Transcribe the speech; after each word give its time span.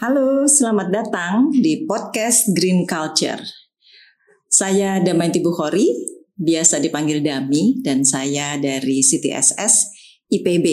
Halo, 0.00 0.48
selamat 0.48 0.88
datang 0.88 1.52
di 1.52 1.84
podcast 1.84 2.56
Green 2.56 2.88
Culture. 2.88 3.44
Saya 4.48 4.96
Damayanti 5.04 5.44
Bukhori, 5.44 5.92
biasa 6.40 6.80
dipanggil 6.80 7.20
Dami, 7.20 7.84
dan 7.84 8.08
saya 8.08 8.56
dari 8.56 9.04
CTSS 9.04 9.92
IPB. 10.32 10.66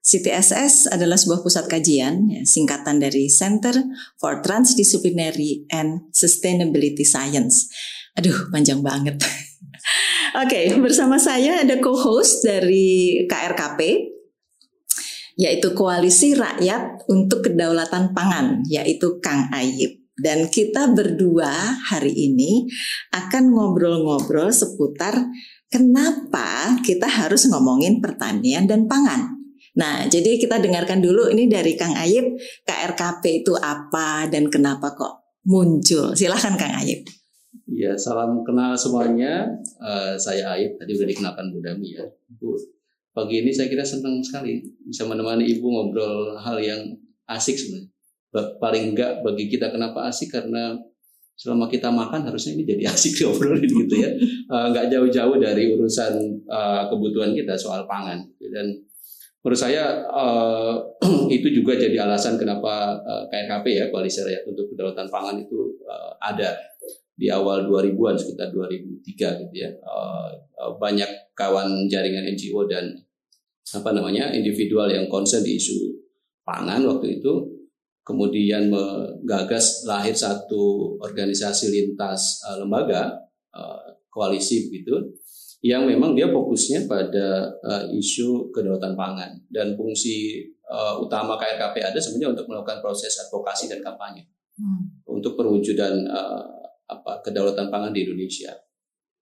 CTSS 0.00 0.88
adalah 0.88 1.20
sebuah 1.20 1.44
pusat 1.44 1.68
kajian, 1.68 2.32
ya, 2.32 2.48
singkatan 2.48 2.96
dari 2.96 3.28
Center 3.28 3.76
for 4.16 4.40
Transdisciplinary 4.40 5.68
and 5.68 6.08
Sustainability 6.16 7.04
Science. 7.04 7.68
Aduh, 8.16 8.48
panjang 8.48 8.80
banget. 8.80 9.20
Okay, 10.36 10.68
bersama 10.76 11.16
saya 11.16 11.64
ada 11.64 11.80
co-host 11.80 12.44
dari 12.44 13.24
KRKP, 13.24 13.80
yaitu 15.40 15.72
Koalisi 15.72 16.36
Rakyat 16.36 17.08
untuk 17.08 17.40
Kedaulatan 17.40 18.12
Pangan, 18.12 18.60
yaitu 18.68 19.16
Kang 19.24 19.48
Ayib. 19.48 19.96
Dan 20.12 20.52
kita 20.52 20.92
berdua 20.92 21.80
hari 21.88 22.12
ini 22.12 22.68
akan 23.16 23.48
ngobrol-ngobrol 23.48 24.52
seputar 24.52 25.16
kenapa 25.72 26.76
kita 26.84 27.08
harus 27.08 27.48
ngomongin 27.48 28.04
pertanian 28.04 28.68
dan 28.68 28.84
pangan. 28.84 29.40
Nah, 29.80 30.04
jadi 30.04 30.36
kita 30.36 30.60
dengarkan 30.60 31.00
dulu 31.00 31.32
ini 31.32 31.48
dari 31.48 31.80
Kang 31.80 31.96
Ayib, 31.96 32.36
KRKP 32.68 33.40
itu 33.40 33.56
apa 33.56 34.28
dan 34.28 34.52
kenapa 34.52 34.92
kok 34.92 35.40
muncul. 35.48 36.12
Silahkan 36.12 36.60
Kang 36.60 36.76
Ayib. 36.76 37.08
Ya, 37.64 37.96
salam 37.96 38.44
kenal 38.44 38.76
semuanya. 38.76 39.48
Uh, 39.80 40.18
saya 40.20 40.52
Ayib, 40.52 40.76
tadi 40.76 40.92
udah 40.92 41.08
dikenalkan 41.08 41.48
Bu 41.48 41.64
Dami 41.64 41.96
ya. 41.96 42.04
Bu, 42.36 42.52
pagi 43.16 43.40
ini 43.40 43.54
saya 43.54 43.72
kira 43.72 43.80
senang 43.80 44.20
sekali 44.20 44.60
bisa 44.84 45.08
menemani 45.08 45.48
ibu 45.48 45.64
ngobrol 45.64 46.36
hal 46.36 46.60
yang 46.60 46.92
asik 47.30 47.56
sebenarnya. 47.56 47.88
Paling 48.60 48.92
enggak 48.92 49.24
bagi 49.24 49.48
kita 49.48 49.72
kenapa 49.72 50.12
asik 50.12 50.36
karena 50.36 50.76
selama 51.36 51.68
kita 51.68 51.92
makan 51.92 52.28
harusnya 52.28 52.56
ini 52.56 52.64
jadi 52.64 52.82
asik 52.92 53.16
diobrolin 53.16 53.64
gitu 53.64 53.94
ya. 53.96 54.10
Enggak 54.52 54.92
jauh-jauh 54.92 55.36
dari 55.40 55.72
urusan 55.72 56.44
uh, 56.48 56.88
kebutuhan 56.92 57.32
kita 57.32 57.56
soal 57.56 57.88
pangan. 57.88 58.20
Dan 58.40 58.84
menurut 59.46 59.60
saya 59.62 60.02
uh, 60.10 60.74
itu 61.36 61.48
juga 61.54 61.78
jadi 61.78 62.02
alasan 62.02 62.34
kenapa 62.34 62.98
uh, 63.00 63.24
KNKP 63.30 63.78
ya 63.78 63.84
Koalisi 63.94 64.26
Rakyat 64.26 64.42
untuk 64.42 64.66
Kedaulatan 64.74 65.06
Pangan 65.06 65.38
itu 65.38 65.78
uh, 65.86 66.18
ada 66.18 66.50
di 67.16 67.32
awal 67.32 67.64
2000-an 67.64 68.16
sekitar 68.20 68.52
2003 68.52 69.40
gitu 69.48 69.54
ya. 69.56 69.72
Uh, 69.80 70.28
banyak 70.76 71.08
kawan 71.32 71.88
jaringan 71.88 72.28
NGO 72.36 72.68
dan 72.68 72.92
apa 73.72 73.90
namanya 73.90 74.30
individual 74.36 74.86
yang 74.92 75.08
konsen 75.08 75.42
di 75.42 75.56
isu 75.56 75.96
pangan 76.44 76.84
waktu 76.86 77.18
itu 77.18 77.56
kemudian 78.06 78.70
menggagas 78.70 79.82
lahir 79.88 80.14
satu 80.14 80.94
organisasi 81.02 81.72
lintas 81.72 82.44
uh, 82.46 82.60
lembaga 82.60 83.24
koalisi 84.12 84.68
begitu 84.68 85.16
yang 85.64 85.88
memang 85.88 86.12
dia 86.12 86.28
fokusnya 86.28 86.84
pada 86.84 87.56
isu 87.88 88.52
kedaulatan 88.52 88.92
pangan 88.92 89.32
dan 89.48 89.72
fungsi 89.72 90.44
utama 91.00 91.40
KRKP 91.40 91.80
ada 91.80 91.96
sebenarnya 91.96 92.36
untuk 92.36 92.52
melakukan 92.52 92.84
proses 92.84 93.16
advokasi 93.16 93.72
dan 93.72 93.80
kampanye 93.80 94.28
hmm. 94.60 95.08
untuk 95.08 95.36
perwujudan 95.40 96.04
uh, 96.04 96.55
apa 96.86 97.22
kedaulatan 97.26 97.68
pangan 97.68 97.92
di 97.92 98.06
Indonesia. 98.06 98.54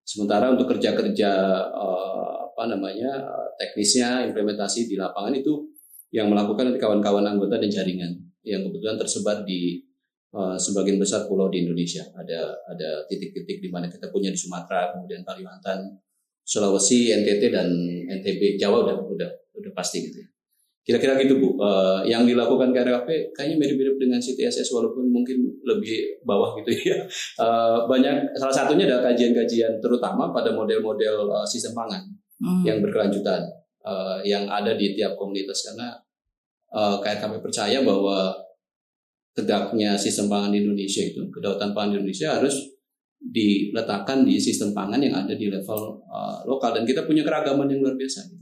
Sementara 0.04 0.52
untuk 0.52 0.68
kerja-kerja 0.68 1.30
uh, 1.72 2.52
apa 2.52 2.64
namanya 2.68 3.24
teknisnya 3.56 4.28
implementasi 4.28 4.86
di 4.86 5.00
lapangan 5.00 5.32
itu 5.32 5.72
yang 6.12 6.28
melakukan 6.30 6.76
kawan-kawan 6.76 7.24
anggota 7.24 7.56
dan 7.58 7.72
jaringan 7.72 8.12
yang 8.44 8.62
kebetulan 8.68 9.00
tersebar 9.00 9.42
di 9.42 9.80
uh, 10.36 10.60
sebagian 10.60 11.00
besar 11.00 11.24
pulau 11.24 11.48
di 11.48 11.64
Indonesia. 11.64 12.04
Ada 12.12 12.40
ada 12.68 12.90
titik-titik 13.08 13.64
di 13.64 13.68
mana 13.72 13.88
kita 13.88 14.12
punya 14.12 14.28
di 14.28 14.38
Sumatera, 14.38 14.92
kemudian 14.92 15.24
Kalimantan, 15.24 15.96
Sulawesi, 16.44 17.10
NTT 17.10 17.42
dan 17.48 17.72
NTB, 18.20 18.60
Jawa 18.60 18.84
udah 18.84 18.96
udah 19.08 19.30
udah 19.56 19.72
pasti 19.72 20.04
gitu 20.04 20.20
ya. 20.20 20.28
Kira-kira 20.84 21.16
gitu 21.16 21.40
Bu, 21.40 21.56
uh, 21.56 22.04
yang 22.04 22.28
dilakukan 22.28 22.68
KRKP 22.68 23.32
kayaknya 23.32 23.56
mirip-mirip 23.56 23.96
dengan 23.96 24.20
CTSS 24.20 24.68
walaupun 24.68 25.08
mungkin 25.08 25.40
lebih 25.64 26.20
bawah 26.28 26.52
gitu 26.60 26.92
ya. 26.92 27.08
Uh, 27.40 27.84
banyak 27.90 28.36
salah 28.36 28.52
satunya 28.52 28.84
adalah 28.84 29.08
kajian-kajian 29.08 29.80
terutama 29.80 30.28
pada 30.28 30.52
model-model 30.52 31.32
uh, 31.32 31.46
sistem 31.48 31.72
pangan 31.72 32.04
hmm. 32.36 32.68
yang 32.68 32.84
berkelanjutan 32.84 33.48
uh, 33.80 34.20
yang 34.28 34.44
ada 34.44 34.76
di 34.76 34.92
tiap 34.92 35.16
komunitas 35.16 35.72
karena 35.72 35.96
uh, 36.76 37.00
kami 37.00 37.40
percaya 37.40 37.80
bahwa 37.80 38.36
tegaknya 39.32 39.96
sistem 39.96 40.28
pangan 40.28 40.52
di 40.52 40.68
Indonesia 40.68 41.00
itu 41.00 41.32
kedaulatan 41.32 41.72
pangan 41.72 41.96
di 41.96 42.04
Indonesia 42.04 42.36
harus 42.36 42.76
diletakkan 43.24 44.20
di 44.20 44.36
sistem 44.36 44.76
pangan 44.76 45.00
yang 45.00 45.16
ada 45.16 45.32
di 45.32 45.48
level 45.48 46.04
uh, 46.12 46.44
lokal 46.44 46.76
dan 46.76 46.84
kita 46.84 47.08
punya 47.08 47.24
keragaman 47.24 47.72
yang 47.72 47.80
luar 47.80 47.96
biasa. 47.96 48.33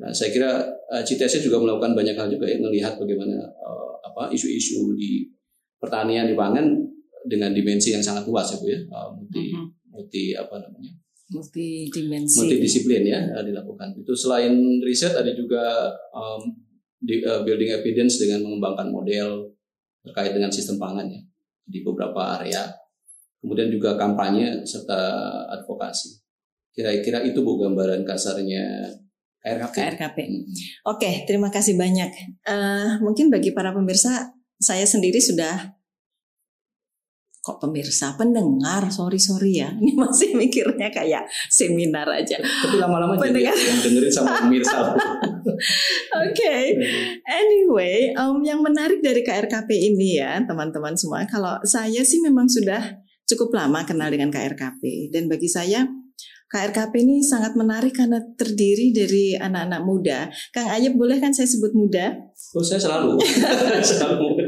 Nah, 0.00 0.10
saya 0.10 0.32
kira 0.32 0.64
uh, 0.88 1.02
CTS 1.04 1.44
juga 1.44 1.60
melakukan 1.60 1.92
banyak 1.92 2.16
hal 2.16 2.28
juga 2.32 2.48
yang 2.48 2.64
melihat 2.64 2.96
bagaimana 2.96 3.44
uh, 3.60 4.00
apa 4.00 4.32
isu-isu 4.32 4.96
di 4.96 5.28
pertanian 5.76 6.30
di 6.30 6.36
pangan 6.38 6.80
dengan 7.28 7.52
dimensi 7.52 7.92
yang 7.92 8.02
sangat 8.02 8.24
luas 8.24 8.48
ya 8.50 8.56
bu 8.56 8.66
ya. 8.72 8.80
Uh, 8.88 9.08
multi 9.12 9.52
-huh. 9.52 9.66
multi 9.92 10.24
apa 10.32 10.56
namanya? 10.58 10.92
Multidimensi. 11.32 12.38
Multidisiplin 12.40 13.02
ya 13.04 13.20
uh, 13.36 13.44
dilakukan. 13.44 14.00
Itu 14.00 14.16
selain 14.16 14.80
riset 14.80 15.12
ada 15.12 15.32
juga 15.36 15.92
um, 16.12 16.40
di, 16.96 17.20
uh, 17.24 17.44
building 17.44 17.72
evidence 17.82 18.20
dengan 18.22 18.48
mengembangkan 18.48 18.88
model 18.88 19.52
terkait 20.02 20.34
dengan 20.34 20.50
sistem 20.50 20.80
pangan 20.80 21.08
ya 21.08 21.20
di 21.68 21.84
beberapa 21.84 22.40
area. 22.40 22.68
Kemudian 23.42 23.68
juga 23.74 23.98
kampanye 23.98 24.62
serta 24.62 24.98
advokasi. 25.50 26.22
Kira-kira 26.72 27.26
itu 27.26 27.42
bu 27.42 27.58
gambaran 27.58 28.06
kasarnya 28.06 28.86
KRKP. 29.42 29.74
KRKP. 29.74 30.18
Hmm. 30.22 30.42
Oke, 30.94 31.10
terima 31.26 31.50
kasih 31.50 31.74
banyak. 31.74 32.10
Uh, 32.46 33.02
mungkin 33.02 33.26
bagi 33.26 33.50
para 33.50 33.74
pemirsa, 33.74 34.30
saya 34.62 34.86
sendiri 34.86 35.18
sudah 35.18 35.74
kok 37.42 37.58
pemirsa 37.58 38.14
pendengar 38.14 38.86
sorry 38.94 39.18
sorry 39.18 39.58
ya 39.58 39.74
ini 39.82 39.98
masih 39.98 40.38
mikirnya 40.38 40.94
kayak 40.94 41.26
seminar 41.50 42.06
aja 42.06 42.38
tapi 42.38 42.78
lama-lama 42.78 43.18
jadi 43.18 43.50
yang 43.50 43.82
dengerin 43.82 44.12
sama 44.14 44.46
pemirsa 44.46 44.78
oke 44.94 44.94
okay. 46.30 46.78
anyway 47.26 48.14
um, 48.14 48.38
yang 48.46 48.62
menarik 48.62 49.02
dari 49.02 49.26
KRKP 49.26 49.74
ini 49.74 50.22
ya 50.22 50.38
teman-teman 50.46 50.94
semua 50.94 51.26
kalau 51.26 51.58
saya 51.66 52.06
sih 52.06 52.22
memang 52.22 52.46
sudah 52.46 53.02
cukup 53.26 53.50
lama 53.58 53.82
kenal 53.82 54.06
dengan 54.06 54.30
KRKP 54.30 55.10
dan 55.10 55.26
bagi 55.26 55.50
saya 55.50 55.82
KRKP 56.52 56.92
ini 57.00 57.24
sangat 57.24 57.56
menarik 57.56 57.96
karena 57.96 58.20
terdiri 58.36 58.92
dari 58.92 59.32
anak-anak 59.32 59.82
muda. 59.88 60.28
Kang 60.52 60.68
Ayub 60.68 61.00
boleh 61.00 61.16
kan 61.16 61.32
saya 61.32 61.48
sebut 61.48 61.72
muda? 61.72 62.12
Oh 62.52 62.60
saya 62.60 62.76
selalu, 62.76 63.16
selalu 63.96 64.44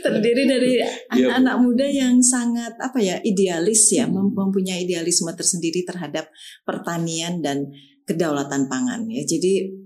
terdiri 0.00 0.48
dari 0.48 0.80
iya, 0.80 0.88
anak-anak 1.12 1.56
muda 1.60 1.84
yang 1.84 2.24
sangat 2.24 2.72
apa 2.80 2.96
ya 3.04 3.20
idealis 3.20 3.92
ya, 3.92 4.08
hmm. 4.08 4.32
mempunyai 4.32 4.88
idealisme 4.88 5.28
tersendiri 5.36 5.84
terhadap 5.84 6.32
pertanian 6.64 7.44
dan 7.44 7.68
kedaulatan 8.08 8.72
pangan 8.72 9.04
ya. 9.12 9.20
Jadi 9.28 9.81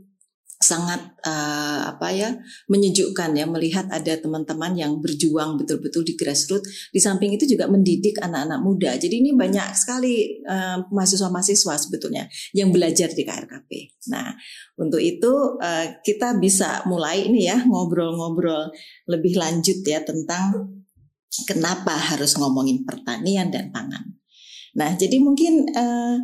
sangat 0.67 0.99
uh, 1.23 1.95
apa 1.95 2.11
ya 2.11 2.35
menyejukkan 2.67 3.39
ya 3.39 3.47
melihat 3.47 3.87
ada 3.87 4.19
teman-teman 4.19 4.75
yang 4.75 4.99
berjuang 4.99 5.55
betul-betul 5.55 6.03
di 6.03 6.19
grassroots. 6.19 6.91
Di 6.91 6.99
samping 6.99 7.39
itu 7.39 7.47
juga 7.47 7.71
mendidik 7.71 8.19
anak-anak 8.19 8.61
muda. 8.67 8.91
Jadi 8.99 9.23
ini 9.23 9.31
banyak 9.31 9.71
sekali 9.79 10.43
uh, 10.43 10.83
mahasiswa-mahasiswa 10.91 11.75
sebetulnya 11.79 12.27
yang 12.51 12.75
belajar 12.75 13.15
di 13.15 13.23
KRKP. 13.23 13.71
Nah 14.11 14.35
untuk 14.75 14.99
itu 14.99 15.63
uh, 15.63 15.87
kita 16.03 16.35
bisa 16.43 16.83
mulai 16.91 17.31
ini 17.31 17.47
ya 17.47 17.63
ngobrol-ngobrol 17.63 18.75
lebih 19.07 19.39
lanjut 19.39 19.87
ya 19.87 20.03
tentang 20.03 20.75
kenapa 21.47 21.95
harus 21.95 22.35
ngomongin 22.35 22.83
pertanian 22.83 23.55
dan 23.55 23.71
pangan. 23.71 24.19
Nah 24.75 24.91
jadi 24.99 25.23
mungkin 25.23 25.71
uh, 25.71 26.19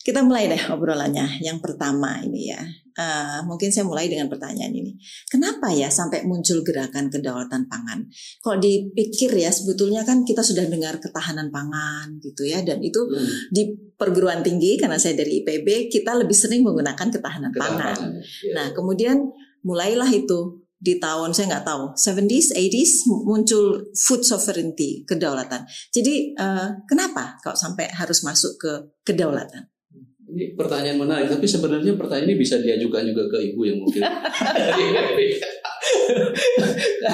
kita 0.00 0.24
mulai 0.24 0.48
deh 0.48 0.62
obrolannya. 0.72 1.44
Yang 1.44 1.58
pertama 1.60 2.24
ini 2.24 2.52
ya, 2.52 2.60
uh, 3.00 3.40
mungkin 3.48 3.72
saya 3.72 3.88
mulai 3.88 4.12
dengan 4.12 4.28
pertanyaan 4.28 4.70
ini. 4.76 5.00
Kenapa 5.24 5.72
ya 5.72 5.88
sampai 5.88 6.28
muncul 6.28 6.60
gerakan 6.60 7.08
kedaulatan 7.08 7.64
pangan? 7.64 8.04
Kalau 8.44 8.60
dipikir 8.60 9.32
ya, 9.32 9.48
sebetulnya 9.48 10.04
kan 10.04 10.28
kita 10.28 10.44
sudah 10.44 10.68
dengar 10.68 11.00
ketahanan 11.00 11.48
pangan 11.48 12.20
gitu 12.20 12.44
ya, 12.44 12.60
dan 12.60 12.84
itu 12.84 13.00
hmm. 13.00 13.48
di 13.48 13.72
perguruan 13.96 14.44
tinggi 14.44 14.76
karena 14.76 15.00
saya 15.00 15.16
dari 15.16 15.40
IPB 15.40 15.88
kita 15.88 16.12
lebih 16.16 16.36
sering 16.36 16.60
menggunakan 16.60 17.08
ketahanan, 17.08 17.48
ketahanan 17.52 17.80
pangan. 17.80 17.98
Ya. 18.44 18.52
Nah 18.56 18.66
kemudian 18.76 19.32
mulailah 19.64 20.08
itu 20.12 20.60
di 20.80 20.96
tahun 20.96 21.36
saya 21.36 21.60
nggak 21.60 21.66
tahu 21.68 21.84
70s 21.92 22.56
80s 22.56 22.92
muncul 23.28 23.92
food 23.92 24.24
sovereignty 24.24 25.04
kedaulatan. 25.04 25.68
Jadi 25.92 26.32
uh, 26.40 26.80
kenapa 26.88 27.36
kok 27.44 27.54
sampai 27.54 27.92
harus 27.92 28.24
masuk 28.24 28.56
ke 28.56 28.72
kedaulatan? 29.04 29.68
Ini 30.30 30.54
pertanyaan 30.54 30.98
menarik, 31.02 31.26
tapi 31.26 31.46
sebenarnya 31.46 31.98
pertanyaan 31.98 32.30
ini 32.30 32.36
bisa 32.38 32.62
diajukan 32.62 33.02
juga 33.02 33.26
ke 33.26 33.38
ibu 33.50 33.60
yang 33.66 33.78
mungkin. 33.82 34.02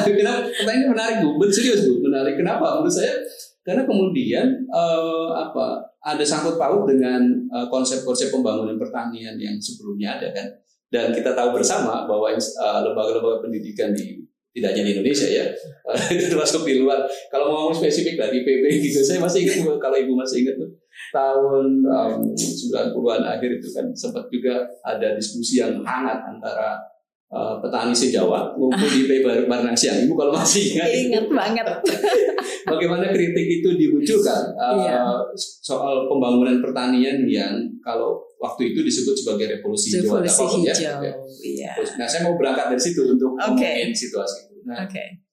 Kenapa 0.05 0.41
pertanyaan 0.45 0.91
menarik 0.93 1.17
bu? 1.25 1.41
Serius 1.49 1.89
bu, 1.89 2.05
menarik. 2.05 2.37
Kenapa? 2.37 2.81
Menurut 2.81 2.93
saya 2.93 3.17
karena 3.65 3.83
kemudian 3.83 4.47
uh, 4.71 5.35
apa 5.35 5.83
ada 6.07 6.23
sangkut 6.23 6.55
paut 6.55 6.87
dengan 6.87 7.19
uh, 7.51 7.67
konsep-konsep 7.67 8.31
pembangunan 8.31 8.79
pertanian 8.79 9.35
yang 9.41 9.57
sebelumnya 9.59 10.21
ada 10.21 10.29
kan. 10.37 10.47
Dan 10.87 11.11
kita 11.11 11.35
tahu 11.35 11.57
bersama 11.57 12.07
bahwa 12.07 12.31
uh, 12.31 12.81
lembaga-lembaga 12.85 13.43
pendidikan 13.49 13.91
di 13.91 14.23
tidak 14.57 14.73
hanya 14.73 14.89
di 14.89 14.93
Indonesia 14.97 15.29
ya, 15.29 15.45
termasuk 16.33 16.65
di 16.65 16.81
luar. 16.81 17.05
Kalau 17.29 17.53
mau 17.53 17.69
spesifik 17.77 18.17
dari 18.17 18.41
PP 18.41 18.89
gitu, 18.89 19.05
saya 19.05 19.21
masih 19.21 19.45
ingat 19.45 19.77
kalau 19.77 19.97
ibu 20.01 20.17
masih 20.17 20.47
ingat 20.47 20.57
tuh 20.57 20.71
tahun 21.15 21.67
um, 21.87 22.21
90-an 22.35 23.23
akhir 23.25 23.51
itu 23.63 23.69
kan 23.73 23.87
sempat 23.95 24.27
juga 24.29 24.67
ada 24.83 25.15
diskusi 25.15 25.63
yang 25.63 25.81
hangat 25.87 26.19
antara 26.27 26.77
uh, 27.31 27.59
petani 27.63 27.95
sejawa 27.95 28.53
ngumpul 28.59 28.89
di 28.89 29.07
PP 29.07 29.47
Barnasiang. 29.47 30.05
Ibu 30.07 30.15
kalau 30.15 30.33
masih 30.35 30.77
ingat, 30.77 30.89
ingat 30.91 31.27
banget. 31.31 31.67
bagaimana 32.67 33.15
kritik 33.15 33.47
itu 33.63 33.69
dimunculkan 33.79 34.43
uh, 34.59 34.75
iya. 34.83 34.99
soal 35.63 36.11
pembangunan 36.11 36.59
pertanian 36.59 37.23
yang 37.31 37.55
kalau 37.79 38.19
waktu 38.43 38.75
itu 38.75 38.83
disebut 38.83 39.15
sebagai 39.15 39.47
revolusi, 39.59 39.95
revolusi 40.03 40.45
hijau. 40.45 40.67
Ya. 40.67 40.75
hijau. 40.75 40.99
Ya. 41.01 41.15
Iya. 41.41 41.73
Nah, 41.97 42.07
saya 42.11 42.27
mau 42.27 42.35
berangkat 42.35 42.75
dari 42.75 42.83
situ 42.83 43.07
untuk 43.07 43.39
okay. 43.39 43.95
situasi 43.95 44.51
itu. 44.51 44.57
Nah, 44.67 44.85
okay. 44.85 45.25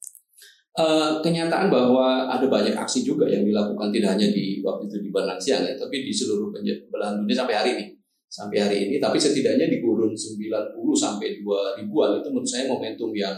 Uh, 0.73 1.21
kenyataan 1.21 1.69
bahwa 1.69 2.25
ada 2.25 2.49
banyak 2.49 2.73
aksi 2.73 3.05
juga 3.05 3.29
yang 3.29 3.45
dilakukan 3.45 3.93
tidak 3.93 4.17
hanya 4.17 4.33
di 4.33 4.57
waktu 4.65 4.89
itu 4.89 5.05
di 5.05 5.09
Banansiang 5.13 5.61
ya, 5.61 5.77
tapi 5.77 6.01
di 6.01 6.09
seluruh 6.09 6.49
belahan 6.89 7.21
dunia 7.21 7.35
sampai 7.37 7.55
hari 7.55 7.69
ini. 7.77 7.85
Sampai 8.25 8.57
hari 8.57 8.77
ini, 8.89 8.95
tapi 8.97 9.21
setidaknya 9.21 9.69
di 9.69 9.77
kurun 9.77 10.17
90 10.17 10.73
sampai 10.97 11.37
2000-an 11.45 12.09
itu 12.17 12.27
menurut 12.33 12.49
saya 12.49 12.65
momentum 12.65 13.13
yang 13.13 13.37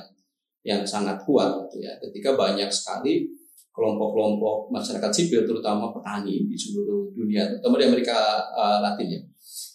yang 0.63 0.87
sangat 0.87 1.19
kuat 1.27 1.67
gitu 1.67 1.83
ya. 1.83 1.91
Ketika 1.99 2.39
banyak 2.39 2.71
sekali 2.71 3.27
kelompok-kelompok 3.75 4.71
masyarakat 4.71 5.11
sipil 5.11 5.43
terutama 5.43 5.91
petani 5.91 6.47
di 6.47 6.55
seluruh 6.55 7.11
dunia, 7.11 7.51
terutama 7.51 7.83
di 7.83 7.85
Amerika 7.91 8.15
uh, 8.55 8.79
Latin 8.79 9.11
ya 9.11 9.21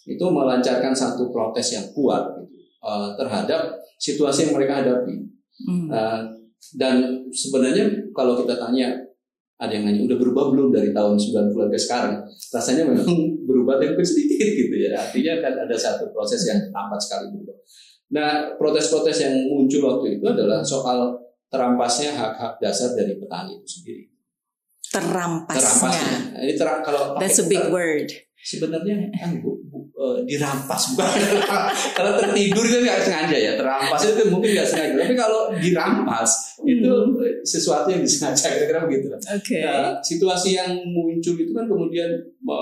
itu 0.09 0.25
melancarkan 0.25 0.93
satu 0.97 1.29
protes 1.29 1.77
yang 1.77 1.85
kuat 1.93 2.25
gitu, 2.41 2.57
uh, 2.81 3.13
terhadap 3.13 3.77
situasi 4.01 4.49
yang 4.49 4.53
mereka 4.57 4.81
hadapi. 4.81 5.15
Hmm. 5.61 5.87
Uh, 5.93 6.21
dan 6.77 7.25
sebenarnya 7.33 8.13
kalau 8.13 8.37
kita 8.41 8.55
tanya 8.61 8.93
ada 9.61 9.77
yang 9.77 9.85
nanya 9.85 10.01
udah 10.09 10.17
berubah 10.17 10.49
belum 10.49 10.73
dari 10.73 10.89
tahun 10.89 11.21
90 11.21 11.53
ke 11.69 11.77
sekarang? 11.77 12.25
Rasanya 12.25 12.83
memang 12.89 13.05
berubah 13.49 13.77
tapi 13.77 14.01
sedikit 14.01 14.47
gitu 14.57 14.75
ya. 14.77 14.97
Artinya 14.97 15.37
kan 15.37 15.53
ada 15.69 15.75
satu 15.77 16.09
proses 16.09 16.41
yang 16.49 16.57
lambat 16.73 16.97
sekali 16.97 17.29
berubah. 17.29 17.57
Nah, 18.11 18.57
protes-protes 18.57 19.23
yang 19.23 19.35
muncul 19.47 19.81
waktu 19.87 20.19
itu 20.19 20.25
adalah 20.27 20.65
soal 20.65 21.15
terampasnya 21.47 22.11
hak-hak 22.17 22.59
dasar 22.59 22.97
dari 22.97 23.15
petani 23.15 23.61
itu 23.61 23.67
sendiri. 23.67 24.03
Terampasnya. 24.91 25.61
Terampasnya. 25.61 26.15
Ini 26.41 26.53
terang 26.59 26.79
kalau 26.83 27.01
That's 27.21 27.39
a 27.39 27.47
big 27.47 27.71
word 27.71 28.11
sebenarnya 28.41 29.13
kan 29.13 29.37
bu, 29.37 29.61
bu, 29.69 29.77
uh, 29.93 30.17
dirampas 30.25 30.97
bukan 30.97 31.09
kalau 31.97 32.11
tertidur 32.17 32.65
itu 32.65 32.77
nggak 32.81 33.01
sengaja 33.05 33.37
ya 33.37 33.51
terampas 33.53 34.01
itu 34.01 34.33
mungkin 34.33 34.57
nggak 34.57 34.69
sengaja 34.69 34.93
tapi 34.97 35.13
kalau 35.13 35.53
dirampas 35.61 36.57
hmm. 36.57 36.73
itu 36.73 36.93
sesuatu 37.45 37.93
yang 37.93 38.01
disengaja 38.01 38.57
kira-kira 38.57 38.89
begitu 38.89 39.13
okay. 39.29 39.61
nah, 39.61 40.01
situasi 40.01 40.57
yang 40.57 40.73
muncul 40.89 41.37
itu 41.37 41.53
kan 41.53 41.69
kemudian 41.69 42.09
me, 42.41 42.57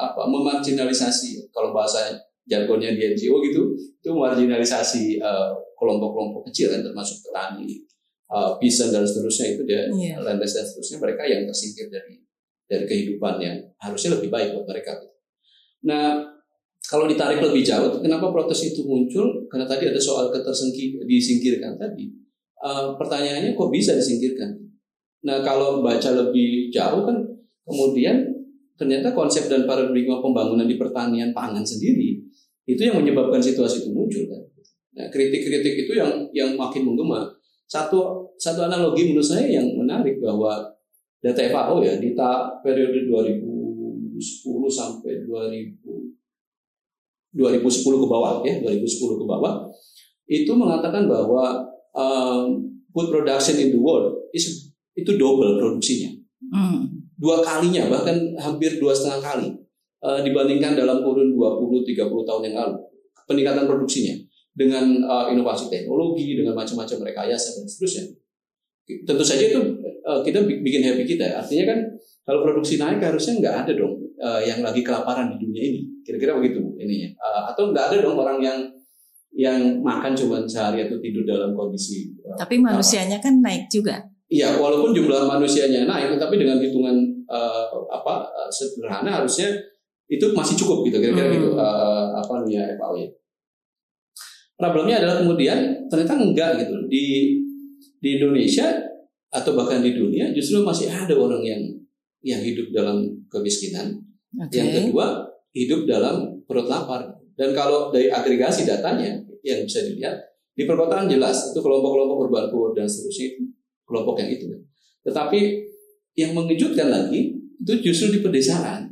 apa 0.00 0.22
memarginalisasi 0.24 1.52
kalau 1.52 1.76
bahasa 1.76 2.16
jargonnya 2.48 2.96
di 2.96 3.12
NGO 3.12 3.44
gitu 3.44 3.76
itu 3.76 4.10
marginalisasi 4.16 5.20
uh, 5.20 5.52
kelompok-kelompok 5.76 6.48
kecil 6.48 6.72
kan 6.72 6.80
termasuk 6.80 7.20
petani 7.28 7.84
uh, 8.32 8.56
bisa 8.56 8.88
dan 8.88 9.04
seterusnya 9.04 9.56
itu 9.56 9.62
dia 9.68 9.84
yeah. 9.92 10.16
dan 10.24 10.40
seterusnya 10.40 10.96
mereka 11.04 11.28
yang 11.28 11.44
tersingkir 11.44 11.92
dari 11.92 12.24
dari 12.68 12.84
kehidupan 12.84 13.40
yang 13.40 13.56
harusnya 13.80 14.20
lebih 14.20 14.28
baik 14.28 14.52
buat 14.52 14.68
mereka. 14.68 14.92
Nah, 15.86 16.24
kalau 16.88 17.04
ditarik 17.04 17.44
lebih 17.44 17.60
jauh, 17.60 18.00
kenapa 18.00 18.32
protes 18.32 18.64
itu 18.64 18.82
muncul? 18.88 19.44
Karena 19.52 19.68
tadi 19.68 19.92
ada 19.92 20.00
soal 20.00 20.32
ketersingkir, 20.32 21.04
disingkirkan 21.04 21.76
tadi. 21.76 22.08
Uh, 22.58 22.96
pertanyaannya 22.98 23.54
kok 23.54 23.70
bisa 23.70 23.94
disingkirkan? 23.94 24.56
Nah, 25.28 25.44
kalau 25.44 25.84
baca 25.84 26.10
lebih 26.16 26.72
jauh 26.72 27.04
kan, 27.04 27.16
kemudian 27.68 28.24
ternyata 28.78 29.12
konsep 29.12 29.50
dan 29.50 29.66
paradigma 29.66 30.22
pembangunan 30.22 30.64
di 30.64 30.78
pertanian 30.78 31.34
pangan 31.34 31.66
sendiri 31.66 32.22
itu 32.68 32.78
yang 32.78 33.02
menyebabkan 33.02 33.42
situasi 33.42 33.84
itu 33.84 33.90
muncul 33.90 34.24
kan. 34.30 34.42
Nah, 34.98 35.06
kritik-kritik 35.10 35.86
itu 35.86 35.92
yang 35.98 36.30
yang 36.30 36.54
makin 36.54 36.86
menggema. 36.86 37.26
Satu 37.68 38.30
satu 38.38 38.64
analogi 38.64 39.10
menurut 39.10 39.26
saya 39.26 39.44
yang 39.60 39.66
menarik 39.76 40.22
bahwa 40.22 40.72
data 41.18 41.42
FAO 41.50 41.82
ya 41.82 41.98
di 41.98 42.14
periode 42.62 43.10
2000 43.10 43.44
2010 43.44 43.47
sampai 44.68 45.24
2000 45.24 46.18
2010 47.38 48.02
ke 48.02 48.06
bawah 48.08 48.40
ya 48.42 48.58
2010 48.64 49.20
ke 49.20 49.26
bawah 49.28 49.68
itu 50.28 50.52
mengatakan 50.52 51.08
bahwa 51.08 51.64
um, 51.96 52.60
food 52.92 53.08
production 53.08 53.56
in 53.56 53.72
the 53.72 53.80
world 53.80 54.28
is, 54.32 54.72
itu 54.96 55.16
double 55.16 55.56
produksinya. 55.56 56.12
Hmm. 56.38 56.86
dua 57.18 57.42
kalinya 57.42 57.90
bahkan 57.90 58.14
hampir 58.38 58.78
dua 58.78 58.94
setengah 58.94 59.18
kali 59.18 59.48
uh, 60.06 60.22
dibandingkan 60.22 60.78
dalam 60.78 61.02
kurun 61.02 61.34
20-30 61.34 61.98
tahun 62.06 62.42
yang 62.46 62.56
lalu. 62.56 62.76
Peningkatan 63.26 63.66
produksinya 63.66 64.14
dengan 64.54 65.02
uh, 65.04 65.26
inovasi 65.28 65.66
teknologi 65.68 66.38
dengan 66.38 66.54
macam-macam 66.54 67.04
rekayasa 67.10 67.58
dan 67.58 67.66
seterusnya. 67.66 68.04
Tentu 69.04 69.24
saja 69.26 69.44
itu 69.50 69.60
uh, 70.06 70.22
kita 70.22 70.46
bikin 70.46 70.80
happy 70.86 71.04
kita. 71.04 71.42
Artinya 71.42 71.74
kan 71.74 71.78
kalau 72.22 72.46
produksi 72.46 72.78
naik 72.78 73.02
harusnya 73.02 73.42
nggak 73.42 73.56
ada 73.66 73.72
dong 73.76 74.07
uh, 74.20 74.40
yang 74.42 74.60
lagi 74.60 74.82
kelaparan 74.82 75.34
di 75.34 75.36
dunia 75.42 75.62
ini. 75.62 75.80
Kira-kira 76.02 76.38
begitu 76.38 76.60
ininya. 76.78 77.10
Uh, 77.18 77.42
atau 77.54 77.70
nggak 77.70 77.84
ada 77.92 77.96
dong 78.04 78.18
orang 78.18 78.38
yang 78.42 78.58
yang 79.38 79.60
makan 79.84 80.16
cuma 80.18 80.42
sehari 80.48 80.86
atau 80.88 80.98
tidur 80.98 81.22
dalam 81.22 81.54
kondisi. 81.54 82.10
Uh, 82.22 82.34
Tapi 82.38 82.58
manusianya 82.58 83.22
kan 83.22 83.38
naik 83.38 83.70
juga. 83.70 84.02
Iya, 84.28 84.60
walaupun 84.60 84.92
jumlah 84.92 85.24
manusianya 85.24 85.88
naik, 85.88 86.20
tapi 86.20 86.36
dengan 86.36 86.60
hitungan 86.60 87.00
uh, 87.32 87.64
apa 87.88 88.28
sederhana 88.52 89.08
harusnya 89.08 89.56
itu 90.08 90.32
masih 90.32 90.56
cukup 90.56 90.88
gitu 90.88 91.04
kira-kira 91.04 91.28
hmm. 91.28 91.36
gitu 91.36 91.48
uh, 91.56 92.16
apa 92.16 92.32
namanya 92.40 92.76
FAO 92.80 92.96
ya. 92.96 93.08
Problemnya 94.58 94.96
adalah 95.04 95.22
kemudian 95.22 95.86
ternyata 95.86 96.18
enggak 96.18 96.50
gitu 96.64 96.76
di 96.90 97.04
di 98.02 98.08
Indonesia 98.18 98.72
atau 99.28 99.52
bahkan 99.54 99.84
di 99.84 99.92
dunia 99.94 100.32
justru 100.32 100.64
masih 100.64 100.88
ada 100.88 101.12
orang 101.14 101.44
yang 101.44 101.62
yang 102.24 102.40
hidup 102.42 102.72
dalam 102.72 103.04
kemiskinan. 103.28 104.00
Okay. 104.28 104.60
Yang 104.60 104.68
kedua, 104.92 105.06
hidup 105.56 105.80
dalam 105.88 106.44
perut 106.44 106.68
lapar. 106.68 107.16
Dan 107.38 107.54
kalau 107.54 107.94
dari 107.94 108.10
agregasi 108.10 108.66
datanya 108.66 109.14
yang 109.46 109.64
bisa 109.64 109.86
dilihat, 109.86 110.18
di 110.58 110.66
perkotaan 110.66 111.06
jelas 111.06 111.54
itu 111.54 111.60
kelompok-kelompok 111.62 112.16
urban 112.28 112.46
poor 112.50 112.74
dan 112.74 112.90
seterusnya 112.90 113.26
itu 113.38 113.42
kelompok 113.86 114.18
yang 114.20 114.30
itu. 114.34 114.46
Tetapi 115.06 115.40
yang 116.18 116.34
mengejutkan 116.34 116.90
lagi 116.90 117.38
itu 117.38 117.72
justru 117.78 118.18
di 118.18 118.20
pedesaan 118.20 118.90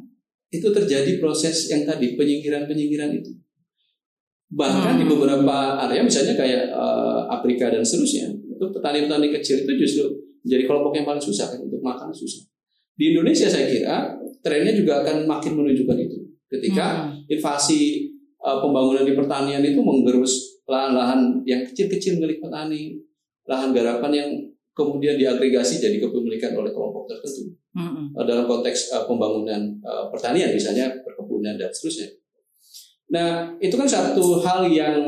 itu 0.55 0.71
terjadi 0.71 1.19
proses 1.19 1.67
yang 1.67 1.83
tadi 1.83 2.15
penyingkiran-penyingkiran 2.15 3.11
itu. 3.19 3.35
Bahkan 4.47 4.95
hmm. 4.95 5.01
di 5.03 5.05
beberapa 5.11 5.57
area 5.91 6.07
misalnya 6.07 6.39
kayak 6.39 6.71
uh, 6.71 7.27
Afrika 7.27 7.67
dan 7.67 7.83
seterusnya, 7.83 8.31
itu 8.31 8.65
petani-petani 8.71 9.35
kecil 9.35 9.67
itu 9.67 9.73
justru 9.75 10.05
menjadi 10.47 10.71
kelompok 10.71 10.95
yang 10.95 11.07
paling 11.07 11.21
susah 11.23 11.51
kan 11.51 11.59
untuk 11.67 11.83
makan 11.83 12.15
susah. 12.15 12.47
Di 12.95 13.11
Indonesia 13.13 13.51
saya 13.51 13.67
kira 13.67 14.16
trennya 14.47 14.79
juga 14.79 15.03
akan 15.03 15.27
makin 15.27 15.59
menunjukkan 15.59 15.99
itu. 15.99 16.17
Ketika 16.47 17.11
hmm. 17.11 17.27
invasi 17.27 18.07
uh, 18.39 18.63
pembangunan 18.63 19.03
di 19.03 19.19
pertanian 19.19 19.67
itu 19.67 19.83
menggerus 19.83 20.63
lahan-lahan 20.71 21.43
yang 21.43 21.67
kecil-kecil 21.67 22.23
milik 22.23 22.39
petani, 22.39 23.03
lahan 23.51 23.75
garapan 23.75 24.13
yang 24.15 24.31
kemudian 24.71 25.19
diagregasi 25.19 25.83
jadi 25.83 25.99
kepemilikan 25.99 26.55
oleh 26.55 26.71
kelompok 26.71 27.11
tertentu. 27.11 27.59
Hmm. 27.75 28.15
Uh, 28.15 28.23
dalam 28.23 28.47
konteks 28.47 28.95
uh, 28.95 29.11
pembangunan 29.11 29.75
uh, 29.83 30.07
pertanian 30.15 30.55
misalnya 30.55 30.95
perkebunan 31.03 31.59
dan 31.59 31.67
seterusnya. 31.75 32.15
Nah, 33.11 33.55
itu 33.59 33.75
kan 33.75 33.87
satu 33.91 34.43
hal 34.47 34.71
yang 34.71 35.03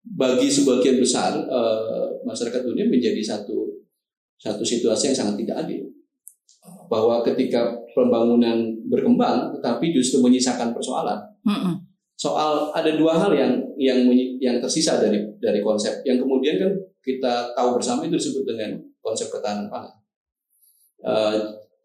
bagi 0.00 0.48
sebagian 0.48 0.96
besar 0.96 1.36
uh, 1.44 2.08
masyarakat 2.24 2.64
dunia 2.64 2.88
menjadi 2.88 3.20
satu 3.20 3.84
satu 4.40 4.64
situasi 4.64 5.12
yang 5.12 5.16
sangat 5.16 5.44
tidak 5.44 5.56
adil 5.68 5.84
bahwa 6.88 7.20
ketika 7.24 7.76
pembangunan 7.92 8.76
berkembang 8.88 9.54
tetapi 9.58 9.94
justru 9.94 10.22
menyisakan 10.24 10.74
persoalan. 10.74 11.18
Mm-mm. 11.46 11.74
Soal 12.16 12.68
ada 12.76 12.92
dua 12.94 13.16
hal 13.16 13.32
yang 13.32 13.52
yang 13.80 14.04
yang 14.36 14.56
tersisa 14.60 15.00
dari 15.00 15.24
dari 15.40 15.64
konsep 15.64 16.04
yang 16.04 16.20
kemudian 16.20 16.60
kan 16.60 16.72
kita 17.00 17.56
tahu 17.56 17.80
bersama 17.80 18.04
itu 18.04 18.20
disebut 18.20 18.44
dengan 18.44 18.76
konsep 19.00 19.32
ketahanan 19.32 19.72
pangan. 19.72 19.94
Uh, 21.00 21.36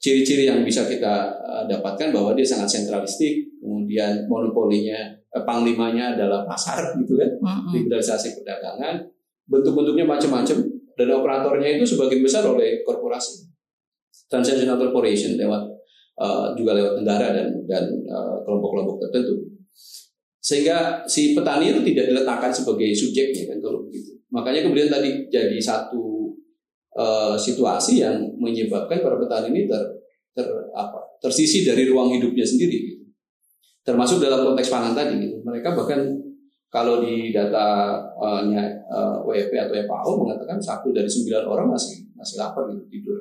ciri-ciri 0.03 0.43
yang 0.43 0.59
bisa 0.67 0.83
kita 0.83 1.31
uh, 1.39 1.63
dapatkan 1.71 2.11
bahwa 2.11 2.35
dia 2.35 2.43
sangat 2.43 2.67
sentralistik, 2.67 3.47
kemudian 3.63 4.27
monopolinya 4.27 5.15
eh, 5.15 5.43
panglimanya 5.47 6.19
adalah 6.19 6.43
pasar 6.43 6.83
gitu 6.99 7.15
kan, 7.15 7.31
mm-hmm. 7.39 7.71
liberalisasi 7.79 8.35
perdagangan, 8.35 9.07
bentuk-bentuknya 9.47 10.03
macam-macam 10.03 10.57
dan 10.99 11.07
operatornya 11.15 11.79
itu 11.79 11.95
sebagian 11.95 12.21
besar 12.23 12.43
oleh 12.43 12.83
korporasi 12.83 13.47
transnational 14.31 14.79
corporation 14.79 15.35
lewat 15.37 15.74
uh, 16.19 16.55
juga 16.55 16.75
lewat 16.75 17.03
negara 17.03 17.31
dan 17.35 17.47
dan 17.67 17.83
uh, 18.07 18.39
kelompok-kelompok 18.43 19.07
tertentu 19.07 19.55
sehingga 20.39 21.01
si 21.09 21.33
petani 21.33 21.73
itu 21.73 21.81
tidak 21.81 22.13
diletakkan 22.13 22.53
sebagai 22.53 22.93
subjeknya 22.93 23.49
kan 23.49 23.57
kalau 23.59 23.81
begitu 23.89 24.13
makanya 24.29 24.69
kemudian 24.69 24.89
tadi 24.93 25.25
jadi 25.27 25.57
satu 25.57 26.29
uh, 26.93 27.33
situasi 27.33 28.05
yang 28.05 28.21
menyebabkan 28.37 29.01
para 29.01 29.17
petani 29.17 29.51
ini 29.51 29.61
ter, 29.65 29.81
ter 30.37 30.45
apa 30.77 31.17
tersisi 31.17 31.65
dari 31.65 31.89
ruang 31.89 32.13
hidupnya 32.13 32.45
sendiri 32.45 32.77
gitu. 32.93 33.03
termasuk 33.81 34.21
dalam 34.21 34.53
konteks 34.53 34.69
pangan 34.69 34.93
tadi 34.93 35.17
gitu. 35.17 35.41
mereka 35.41 35.73
bahkan 35.73 36.13
kalau 36.69 36.99
di 36.99 37.31
data 37.31 37.97
uh, 38.19 38.43
uh, 38.43 39.17
WFP 39.23 39.55
atau 39.55 39.73
FAO 39.87 40.11
mengatakan 40.27 40.59
satu 40.59 40.91
dari 40.91 41.07
sembilan 41.07 41.47
orang 41.47 41.71
masih 41.71 42.03
masih 42.13 42.35
lapar 42.37 42.67
gitu 42.69 42.85
tidur 42.91 43.17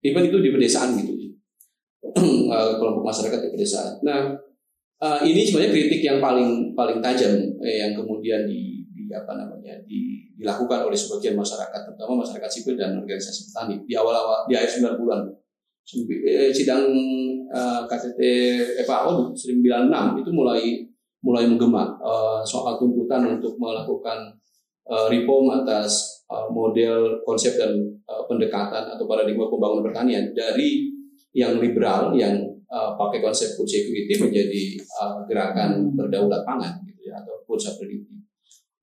even 0.00 0.30
itu 0.30 0.38
di 0.40 0.48
pedesaan 0.54 0.94
gitu 0.96 1.12
uh, 1.12 1.34
kelompok 2.78 3.04
masyarakat 3.04 3.38
di 3.40 3.48
pedesaan. 3.54 4.00
Nah 4.04 4.36
uh, 5.04 5.18
ini 5.24 5.44
sebenarnya 5.44 5.72
kritik 5.72 6.00
yang 6.04 6.18
paling 6.22 6.72
paling 6.72 6.98
tajam 7.04 7.34
eh, 7.60 7.84
yang 7.84 7.92
kemudian 7.92 8.48
di, 8.48 8.84
di 8.88 9.12
apa 9.12 9.36
namanya 9.36 9.76
di, 9.84 10.32
dilakukan 10.36 10.88
oleh 10.88 10.96
sebagian 10.96 11.36
masyarakat 11.36 11.80
terutama 11.84 12.24
masyarakat 12.24 12.50
sipil 12.50 12.74
dan 12.74 12.96
organisasi 12.96 13.52
petani 13.52 13.76
di 13.84 13.94
awal-awal 13.94 14.48
di 14.48 14.56
akhir 14.56 14.80
90-an 14.80 15.20
eh, 16.24 16.50
sidang 16.50 16.84
uh, 17.52 17.84
KTT 17.84 18.20
FAO 18.88 19.36
96 19.36 20.20
itu 20.24 20.30
mulai 20.32 20.62
mulai 21.24 21.48
menggema 21.48 21.96
soal 22.44 22.76
tuntutan 22.76 23.24
untuk 23.24 23.56
melakukan 23.56 24.28
uh, 24.92 25.08
reform 25.08 25.56
atas 25.56 26.20
model 26.52 27.24
konsep 27.24 27.56
dan 27.56 27.72
pendekatan 28.28 28.92
atau 28.92 29.08
paradigma 29.08 29.48
pembangunan 29.48 29.88
pertanian 29.88 30.36
dari 30.36 30.93
yang 31.34 31.58
liberal 31.58 32.14
yang 32.14 32.38
uh, 32.70 32.94
pakai 32.94 33.18
konsep 33.18 33.58
food 33.58 33.66
security 33.66 34.14
menjadi 34.16 34.62
uh, 35.02 35.26
gerakan 35.26 35.90
berdaulat 35.98 36.46
pangan 36.46 36.78
gitu 36.86 37.10
ya 37.10 37.18
atau 37.20 37.42
food 37.44 37.58
sovereignty. 37.58 38.22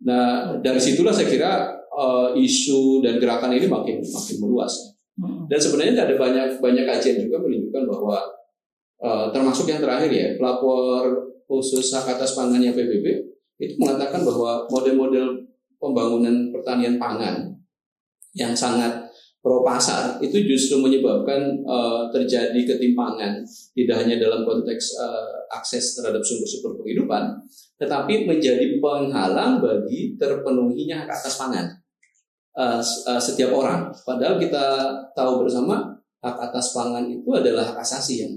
Nah 0.04 0.60
dari 0.60 0.78
situlah 0.84 1.16
saya 1.16 1.32
kira 1.32 1.52
uh, 1.96 2.36
isu 2.36 3.00
dan 3.02 3.18
gerakan 3.18 3.56
ini 3.56 3.72
makin 3.72 4.04
makin 4.04 4.36
meluas. 4.44 5.00
Hmm. 5.16 5.48
Dan 5.48 5.60
sebenarnya 5.60 6.08
ada 6.08 6.16
banyak 6.20 6.60
banyak 6.60 6.86
kajian 6.88 7.24
juga 7.24 7.40
menunjukkan 7.40 7.84
bahwa 7.88 8.18
uh, 9.00 9.26
termasuk 9.32 9.72
yang 9.72 9.80
terakhir 9.80 10.12
ya 10.12 10.28
pelapor 10.36 11.32
khusus 11.48 11.92
hak 11.92 12.16
atas 12.16 12.36
pangannya 12.36 12.72
PBB 12.72 13.32
itu 13.62 13.76
mengatakan 13.78 14.24
bahwa 14.26 14.66
model-model 14.72 15.46
pembangunan 15.78 16.50
pertanian 16.50 16.96
pangan 16.98 17.54
yang 18.34 18.56
sangat 18.56 19.11
pro 19.42 19.66
pasar 19.66 20.22
itu 20.22 20.46
justru 20.46 20.78
menyebabkan 20.78 21.66
uh, 21.66 22.06
terjadi 22.14 22.62
ketimpangan 22.62 23.42
tidak 23.74 24.06
hanya 24.06 24.22
dalam 24.22 24.46
konteks 24.46 25.02
uh, 25.02 25.50
akses 25.58 25.98
terhadap 25.98 26.22
sumber-sumber 26.22 26.78
penghidupan 26.78 27.42
tetapi 27.82 28.30
menjadi 28.30 28.78
penghalang 28.78 29.58
bagi 29.58 30.14
terpenuhinya 30.14 31.02
hak 31.02 31.10
atas 31.18 31.42
pangan. 31.42 31.66
Uh, 32.54 32.78
uh, 33.10 33.18
setiap 33.18 33.50
orang. 33.58 33.90
Padahal 34.06 34.38
kita 34.38 34.94
tahu 35.18 35.42
bersama 35.42 35.98
hak 36.22 36.38
atas 36.52 36.78
pangan 36.78 37.10
itu 37.10 37.26
adalah 37.34 37.74
hak 37.74 37.82
asasi 37.82 38.22
yang 38.22 38.34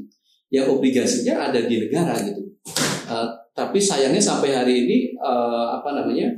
yang 0.49 0.66
obligasinya 0.73 1.52
ada 1.52 1.61
di 1.61 1.76
negara 1.76 2.16
gitu. 2.25 2.56
Uh, 3.04 3.28
tapi 3.52 3.76
sayangnya 3.76 4.23
sampai 4.23 4.56
hari 4.56 4.88
ini 4.88 4.99
uh, 5.20 5.76
apa 5.76 5.92
namanya 5.92 6.32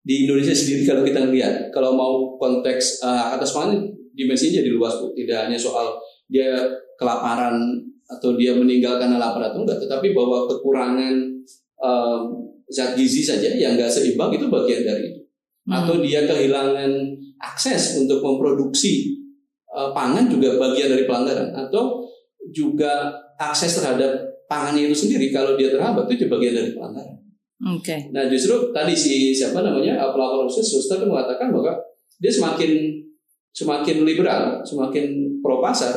di 0.00 0.24
Indonesia 0.24 0.56
sendiri 0.56 0.88
kalau 0.88 1.04
kita 1.04 1.20
lihat 1.28 1.68
kalau 1.68 1.92
mau 1.92 2.25
konteks 2.36 3.04
uh, 3.04 3.36
atas 3.36 3.52
pangan 3.52 3.84
dimensinya 4.16 4.64
jadi 4.64 4.70
luas 4.72 4.96
bu 4.96 5.12
tidak 5.12 5.48
hanya 5.48 5.58
soal 5.60 6.00
dia 6.26 6.56
kelaparan 6.96 7.84
atau 8.06 8.38
dia 8.38 8.54
meninggal 8.54 8.96
karena 8.96 9.18
lapar 9.18 9.52
atau 9.52 9.66
enggak 9.66 9.82
tetapi 9.82 10.14
bahwa 10.14 10.46
kekurangan 10.46 11.14
um, 11.82 12.20
zat 12.70 12.94
gizi 12.96 13.26
saja 13.26 13.52
yang 13.52 13.74
enggak 13.74 13.90
seimbang 13.92 14.32
itu 14.32 14.46
bagian 14.48 14.82
dari 14.86 15.12
itu 15.12 15.20
hmm. 15.20 15.74
atau 15.74 15.94
dia 16.00 16.24
kehilangan 16.24 16.90
akses 17.42 18.00
untuk 18.00 18.24
memproduksi 18.24 19.20
uh, 19.74 19.92
pangan 19.92 20.30
juga 20.30 20.56
bagian 20.56 20.94
dari 20.94 21.04
pelanggaran 21.04 21.52
atau 21.52 22.06
juga 22.54 23.12
akses 23.36 23.82
terhadap 23.82 24.22
pangannya 24.46 24.88
itu 24.88 24.96
sendiri 24.96 25.34
kalau 25.34 25.58
dia 25.58 25.74
terhambat 25.74 26.06
itu 26.08 26.24
juga 26.24 26.38
bagian 26.40 26.54
dari 26.56 26.70
pelanggaran 26.72 27.16
Oke. 27.56 27.88
Okay. 27.88 28.00
Nah 28.12 28.28
justru 28.28 28.68
tadi 28.76 28.92
si 28.92 29.32
siapa 29.32 29.64
namanya 29.64 29.96
pelapor 30.12 30.44
khusus 30.44 30.76
Suster 30.76 31.00
mengatakan 31.08 31.48
bahwa 31.48 31.72
dia 32.16 32.32
semakin 32.32 33.02
semakin 33.52 34.04
liberal, 34.04 34.60
semakin 34.64 35.38
pro 35.40 35.60
pasar 35.60 35.96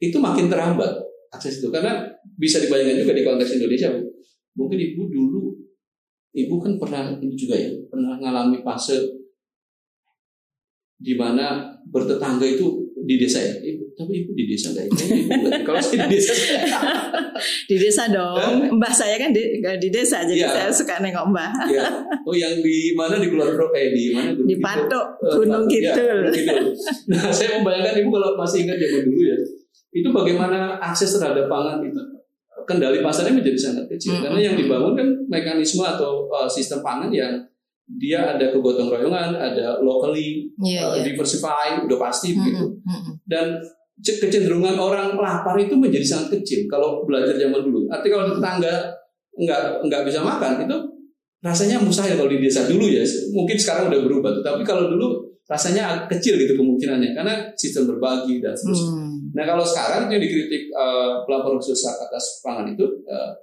itu 0.00 0.16
makin 0.16 0.48
terhambat 0.48 1.00
akses 1.32 1.60
itu. 1.60 1.68
Karena 1.68 2.08
bisa 2.36 2.60
dibayangkan 2.60 3.04
juga 3.04 3.12
di 3.16 3.22
konteks 3.24 3.56
Indonesia 3.60 3.92
mungkin 4.56 4.78
ibu 4.80 5.02
dulu 5.06 5.42
ibu 6.34 6.54
kan 6.62 6.78
pernah 6.78 7.14
ini 7.18 7.34
juga 7.34 7.56
ya 7.58 7.70
pernah 7.90 8.18
mengalami 8.18 8.62
fase 8.62 8.98
di 11.00 11.16
mana 11.16 11.74
bertetangga 11.88 12.44
itu 12.44 12.79
di 13.10 13.16
desa 13.18 13.42
ya? 13.42 13.54
Ibu 13.58 13.82
tapi 13.98 14.12
ibu 14.22 14.30
di 14.38 14.44
desa 14.46 14.70
nggak 14.70 14.86
kalau 15.66 15.82
saya 15.82 16.06
di 16.06 16.14
desa 16.14 16.32
di 17.70 17.76
desa 17.76 18.02
dong. 18.06 18.78
Mbah 18.78 18.92
saya 18.94 19.18
kan 19.18 19.34
di, 19.34 19.58
di 19.58 19.88
desa 19.90 20.22
jadi 20.22 20.46
ya. 20.46 20.50
saya 20.54 20.70
suka 20.70 21.02
nengok 21.02 21.26
mbah. 21.34 21.50
Ya. 21.66 21.90
oh 22.22 22.34
yang 22.38 22.62
di 22.62 22.94
mana? 22.94 23.18
Di 23.18 23.26
Kulon 23.26 23.50
eh 23.74 23.90
di 23.90 24.04
mana? 24.14 24.30
Di 24.38 24.56
Patok 24.62 25.06
eh, 25.26 25.32
Gunung 25.34 25.66
Kidul. 25.66 26.30
Ya, 26.30 26.54
nah 27.10 27.30
saya 27.36 27.58
membayangkan 27.58 27.98
ibu 27.98 28.08
kalau 28.14 28.38
masih 28.38 28.70
ingat 28.70 28.78
zaman 28.78 29.10
dulu 29.10 29.22
ya 29.26 29.38
itu 29.90 30.08
bagaimana 30.14 30.78
akses 30.78 31.18
terhadap 31.18 31.50
pangan 31.50 31.82
itu? 31.82 31.98
Kendali 32.62 33.02
pasarnya 33.02 33.34
menjadi 33.34 33.58
sangat 33.58 33.84
kecil. 33.90 34.14
-hmm. 34.14 34.22
karena 34.22 34.38
yang 34.38 34.54
dibangun 34.54 34.94
kan 34.94 35.08
mekanisme 35.26 35.82
atau 35.82 36.30
uh, 36.30 36.46
sistem 36.46 36.78
pangan 36.86 37.10
yang 37.10 37.34
dia 37.98 38.36
ada 38.36 38.54
kegotong 38.54 38.92
royongan, 38.92 39.34
ada 39.34 39.82
locally 39.82 40.46
yeah, 40.62 40.86
uh, 40.86 40.94
yeah. 40.94 41.02
diversify, 41.02 41.80
udah 41.82 41.98
pasti 41.98 42.32
mm 42.32 42.36
-hmm. 42.38 42.46
gitu. 42.46 42.64
Mm 42.86 42.98
-hmm. 42.98 43.14
Dan 43.26 43.46
kecenderungan 44.00 44.80
orang 44.80 45.18
lapar 45.18 45.56
itu 45.60 45.76
menjadi 45.76 46.06
sangat 46.06 46.40
kecil 46.40 46.64
kalau 46.70 47.04
belajar 47.04 47.36
zaman 47.36 47.60
dulu. 47.60 47.90
Artinya 47.92 48.14
kalau 48.16 48.26
tetangga 48.36 48.74
nggak 49.40 49.62
nggak 49.88 50.02
bisa 50.08 50.20
makan 50.24 50.68
itu 50.68 50.78
rasanya 51.40 51.80
mustahil 51.80 52.16
kalau 52.16 52.30
di 52.30 52.40
desa 52.40 52.64
dulu 52.68 52.84
ya. 52.88 53.04
Mungkin 53.32 53.56
sekarang 53.56 53.92
udah 53.92 54.00
berubah, 54.00 54.32
tapi 54.40 54.62
kalau 54.64 54.88
dulu 54.88 55.30
rasanya 55.50 56.06
kecil 56.06 56.38
gitu 56.38 56.54
kemungkinannya 56.54 57.10
karena 57.10 57.34
sistem 57.58 57.90
berbagi 57.90 58.38
dan 58.38 58.54
seterusnya. 58.54 59.02
Hmm. 59.02 59.34
Nah 59.34 59.44
kalau 59.44 59.64
sekarang 59.66 60.06
yang 60.06 60.22
dikritik 60.22 60.70
uh, 60.70 61.26
pelapor 61.26 61.58
khusus 61.58 61.82
atas 61.90 62.38
pangan 62.40 62.70
itu 62.70 62.86
uh, 63.10 63.34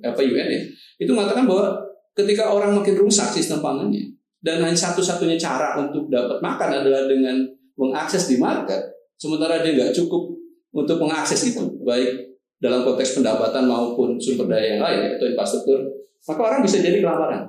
apa 0.00 0.20
UN 0.22 0.48
ya, 0.48 0.62
itu 1.02 1.10
mengatakan 1.12 1.44
bahwa 1.44 1.76
ketika 2.12 2.52
orang 2.52 2.76
makin 2.76 2.96
rusak 2.96 3.32
sistem 3.32 3.64
pangannya 3.64 4.12
dan 4.42 4.60
hanya 4.60 4.76
satu-satunya 4.76 5.38
cara 5.40 5.78
untuk 5.80 6.10
dapat 6.12 6.42
makan 6.42 6.70
adalah 6.82 7.08
dengan 7.08 7.46
mengakses 7.78 8.28
di 8.28 8.36
market, 8.36 8.80
sementara 9.16 9.64
dia 9.64 9.78
nggak 9.78 9.94
cukup 9.96 10.34
untuk 10.72 11.00
mengakses 11.00 11.40
itu, 11.46 11.62
baik 11.84 12.36
dalam 12.62 12.86
konteks 12.86 13.18
pendapatan 13.18 13.66
maupun 13.66 14.18
sumber 14.20 14.46
daya 14.46 14.78
yang 14.78 14.82
lain 14.82 15.00
atau 15.18 15.26
infrastruktur, 15.30 15.78
maka 16.28 16.40
orang 16.40 16.60
bisa 16.62 16.78
jadi 16.78 17.02
kelaparan. 17.02 17.48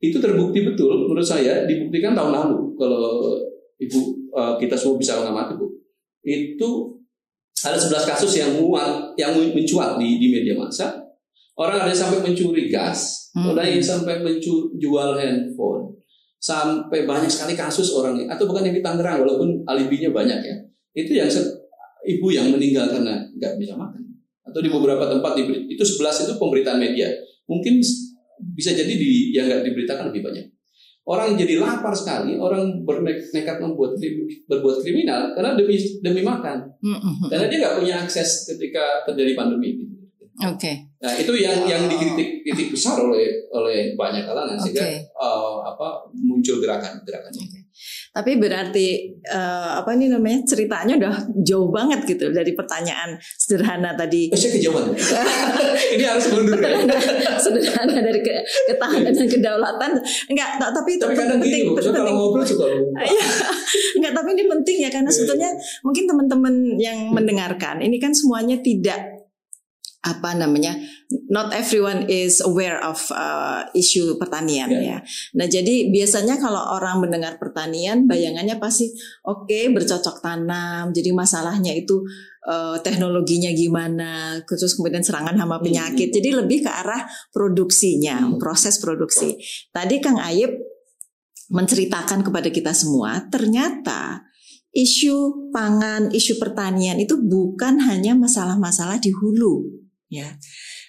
Itu 0.00 0.20
terbukti 0.20 0.64
betul 0.64 1.08
menurut 1.08 1.24
saya 1.24 1.64
dibuktikan 1.68 2.16
tahun 2.16 2.32
lalu 2.32 2.76
kalau 2.76 3.36
ibu 3.80 4.00
eh, 4.32 4.54
kita 4.60 4.76
semua 4.76 4.96
bisa 4.96 5.20
mengamati 5.20 5.56
bu, 5.56 5.66
itu 6.24 6.68
ada 7.64 7.76
11 7.80 8.10
kasus 8.12 8.32
yang 8.36 8.50
muat 8.60 9.16
yang 9.16 9.32
mencuat 9.36 9.96
di, 9.96 10.20
di 10.20 10.28
media 10.28 10.56
massa 10.56 11.03
Orang 11.54 11.78
ada 11.78 11.90
yang 11.90 12.00
sampai 12.02 12.18
mencuri 12.18 12.66
gas, 12.66 13.30
hmm. 13.38 13.54
ada 13.54 13.62
yang 13.62 13.78
sampai 13.78 14.18
menjual 14.26 15.14
handphone, 15.14 15.94
sampai 16.42 17.06
banyak 17.06 17.30
sekali 17.30 17.54
kasus 17.54 17.94
orang 17.94 18.26
atau 18.26 18.50
bukan 18.50 18.66
yang 18.66 18.74
di 18.74 18.82
Tangerang 18.82 19.22
walaupun 19.22 19.62
alibinya 19.70 20.10
banyak 20.10 20.40
ya. 20.42 20.56
Itu 20.98 21.14
yang 21.14 21.30
ibu 22.04 22.26
yang 22.34 22.50
meninggal 22.50 22.90
karena 22.90 23.22
nggak 23.38 23.54
bisa 23.62 23.78
makan. 23.78 24.02
Atau 24.44 24.60
di 24.60 24.68
beberapa 24.68 25.06
tempat 25.06 25.38
itu 25.40 25.82
sebelas 25.86 26.26
itu 26.26 26.34
pemberitaan 26.36 26.82
media. 26.82 27.08
Mungkin 27.46 27.78
bisa 28.54 28.70
jadi 28.74 28.90
di 28.90 29.30
yang 29.30 29.46
nggak 29.46 29.62
diberitakan 29.62 30.10
lebih 30.10 30.26
banyak. 30.26 30.46
Orang 31.04 31.36
jadi 31.36 31.60
lapar 31.60 31.92
sekali, 31.92 32.40
orang 32.40 32.80
bernekat 32.80 33.60
membuat 33.60 34.00
berbuat 34.48 34.80
kriminal 34.80 35.36
karena 35.36 35.52
demi 35.52 35.76
demi 36.00 36.24
makan. 36.24 36.64
Hmm, 36.80 36.96
hmm, 36.96 37.28
karena 37.28 37.46
dia 37.52 37.58
nggak 37.60 37.76
punya 37.76 37.94
akses 38.00 38.48
ketika 38.48 39.04
terjadi 39.04 39.36
pandemi. 39.36 39.84
Oke. 40.42 40.58
Okay. 40.58 40.74
Nah 40.98 41.14
itu 41.14 41.32
yang 41.38 41.62
yang 41.62 41.86
dikritik 41.86 42.42
kritik 42.42 42.68
besar 42.74 42.98
oleh 42.98 43.46
oleh 43.54 43.94
banyak 43.94 44.26
kalangan 44.26 44.58
sehingga 44.58 44.82
uh, 45.14 45.62
apa 45.62 46.10
muncul 46.10 46.58
gerakan 46.58 46.98
gerakan 47.06 47.30
Okay. 47.34 47.64
Tapi 48.14 48.38
berarti 48.38 49.10
uh, 49.26 49.82
apa 49.82 49.98
ini 49.98 50.06
namanya 50.06 50.46
ceritanya 50.46 50.94
udah 50.94 51.14
jauh 51.42 51.74
banget 51.74 52.06
gitu 52.06 52.30
dari 52.30 52.54
pertanyaan 52.54 53.18
sederhana 53.18 53.98
tadi. 53.98 54.30
Oh, 54.30 54.38
saya 54.38 54.54
kejauhan. 54.54 54.94
ini 55.98 56.04
harus 56.06 56.30
mundur. 56.30 56.62
Ya? 56.62 56.78
sederhana 57.42 57.98
dari 57.98 58.22
ke, 58.22 58.30
ketahanan 58.70 59.10
dan 59.10 59.26
kedaulatan. 59.26 59.90
Enggak, 60.30 60.62
tapi 60.62 60.90
itu 60.94 61.02
tapi 61.02 61.18
kadang 61.18 61.42
penting. 61.42 61.62
Gini, 61.66 61.74
penting. 61.74 61.90
kalau 61.98 62.12
ngobrol 62.14 62.46
suka 62.46 62.64
lupa. 62.70 63.02
Iya. 63.10 63.26
Enggak, 63.98 64.12
tapi 64.14 64.28
ini 64.38 64.44
penting 64.46 64.76
ya 64.86 64.90
karena 64.94 65.10
sebetulnya 65.10 65.50
mungkin 65.82 66.04
teman-teman 66.06 66.54
yang 66.78 66.98
mendengarkan 67.10 67.82
ini 67.82 67.98
kan 67.98 68.14
semuanya 68.14 68.62
tidak 68.62 69.13
apa 70.04 70.36
namanya 70.36 70.76
not 71.32 71.52
everyone 71.56 72.04
is 72.12 72.44
aware 72.44 72.76
of 72.84 73.00
uh, 73.12 73.64
isu 73.72 74.20
pertanian 74.20 74.68
yeah. 74.68 74.82
ya. 74.82 74.98
Nah 75.40 75.46
jadi 75.48 75.88
biasanya 75.88 76.36
kalau 76.36 76.60
orang 76.76 77.00
mendengar 77.00 77.40
pertanian 77.40 78.04
bayangannya 78.04 78.60
pasti 78.60 78.92
oke 79.24 79.48
okay, 79.48 79.72
bercocok 79.72 80.20
tanam. 80.20 80.92
Jadi 80.92 81.10
masalahnya 81.16 81.72
itu 81.72 82.04
uh, 82.44 82.76
teknologinya 82.84 83.50
gimana, 83.56 84.40
terus 84.44 84.76
kemudian 84.76 85.00
serangan 85.00 85.36
hama 85.40 85.58
hmm. 85.60 85.64
penyakit. 85.64 86.08
Jadi 86.12 86.28
lebih 86.36 86.68
ke 86.68 86.70
arah 86.70 87.08
produksinya, 87.32 88.28
hmm. 88.28 88.36
proses 88.36 88.76
produksi. 88.76 89.40
Tadi 89.72 89.96
Kang 90.04 90.20
Ayib 90.20 90.52
menceritakan 91.52 92.24
kepada 92.24 92.48
kita 92.48 92.72
semua 92.72 93.24
ternyata 93.28 94.24
isu 94.74 95.48
pangan, 95.54 96.10
isu 96.10 96.40
pertanian 96.40 96.98
itu 96.98 97.14
bukan 97.20 97.78
hanya 97.84 98.16
masalah-masalah 98.16 98.98
di 98.98 99.12
hulu 99.14 99.83
ya. 100.08 100.28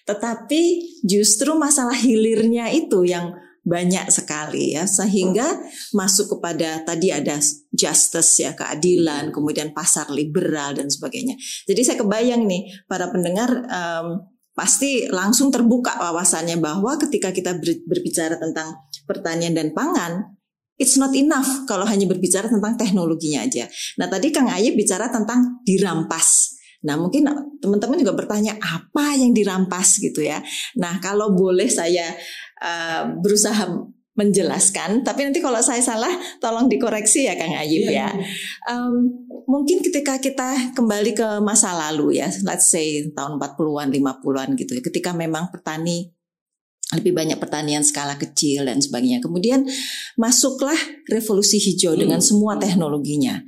Tetapi 0.06 0.62
justru 1.04 1.56
masalah 1.58 1.98
hilirnya 1.98 2.70
itu 2.72 3.04
yang 3.08 3.34
banyak 3.66 4.08
sekali 4.14 4.78
ya. 4.78 4.86
Sehingga 4.86 5.58
masuk 5.92 6.38
kepada 6.38 6.86
tadi 6.86 7.10
ada 7.10 7.42
justice 7.74 8.46
ya 8.46 8.54
keadilan 8.54 9.34
kemudian 9.34 9.74
pasar 9.74 10.08
liberal 10.14 10.78
dan 10.78 10.88
sebagainya. 10.88 11.36
Jadi 11.66 11.82
saya 11.82 11.98
kebayang 12.00 12.46
nih 12.46 12.86
para 12.86 13.10
pendengar 13.10 13.50
um, 13.66 14.08
pasti 14.56 15.12
langsung 15.12 15.52
terbuka 15.52 16.00
wawasannya 16.00 16.62
bahwa 16.64 16.96
ketika 16.96 17.36
kita 17.36 17.60
berbicara 17.84 18.40
tentang 18.40 18.88
pertanian 19.04 19.52
dan 19.52 19.76
pangan 19.76 20.32
it's 20.80 20.96
not 20.96 21.12
enough 21.12 21.68
kalau 21.68 21.84
hanya 21.84 22.08
berbicara 22.08 22.48
tentang 22.48 22.80
teknologinya 22.80 23.44
aja. 23.44 23.68
Nah 24.00 24.08
tadi 24.08 24.32
Kang 24.32 24.48
Ayib 24.48 24.80
bicara 24.80 25.12
tentang 25.12 25.60
dirampas 25.68 26.55
Nah, 26.86 26.96
mungkin 26.96 27.26
teman-teman 27.60 27.98
juga 27.98 28.14
bertanya 28.14 28.56
apa 28.62 29.18
yang 29.18 29.34
dirampas 29.34 29.98
gitu 29.98 30.22
ya. 30.22 30.40
Nah, 30.78 31.02
kalau 31.02 31.34
boleh 31.34 31.66
saya 31.66 32.14
uh, 32.62 33.10
berusaha 33.20 33.66
menjelaskan, 34.16 35.04
tapi 35.04 35.28
nanti 35.28 35.44
kalau 35.44 35.60
saya 35.60 35.84
salah 35.84 36.12
tolong 36.40 36.72
dikoreksi 36.72 37.28
ya 37.28 37.36
Kang 37.36 37.52
Ayib 37.52 37.92
iya, 37.92 38.08
ya. 38.08 38.10
Um, 38.72 39.12
mungkin 39.44 39.84
ketika 39.84 40.24
kita 40.24 40.72
kembali 40.72 41.12
ke 41.12 41.28
masa 41.44 41.76
lalu 41.76 42.24
ya, 42.24 42.32
let's 42.48 42.72
say 42.72 43.12
tahun 43.12 43.36
40-an, 43.36 43.92
50-an 43.92 44.50
gitu 44.56 44.72
ya, 44.80 44.82
ketika 44.88 45.12
memang 45.12 45.52
petani 45.52 46.15
lebih 46.98 47.14
banyak 47.14 47.38
pertanian 47.38 47.84
skala 47.84 48.16
kecil 48.16 48.66
dan 48.66 48.82
sebagainya. 48.82 49.22
Kemudian 49.22 49.68
masuklah 50.16 50.78
revolusi 51.12 51.62
hijau 51.62 51.94
hmm. 51.94 52.02
dengan 52.02 52.20
semua 52.24 52.58
teknologinya. 52.58 53.40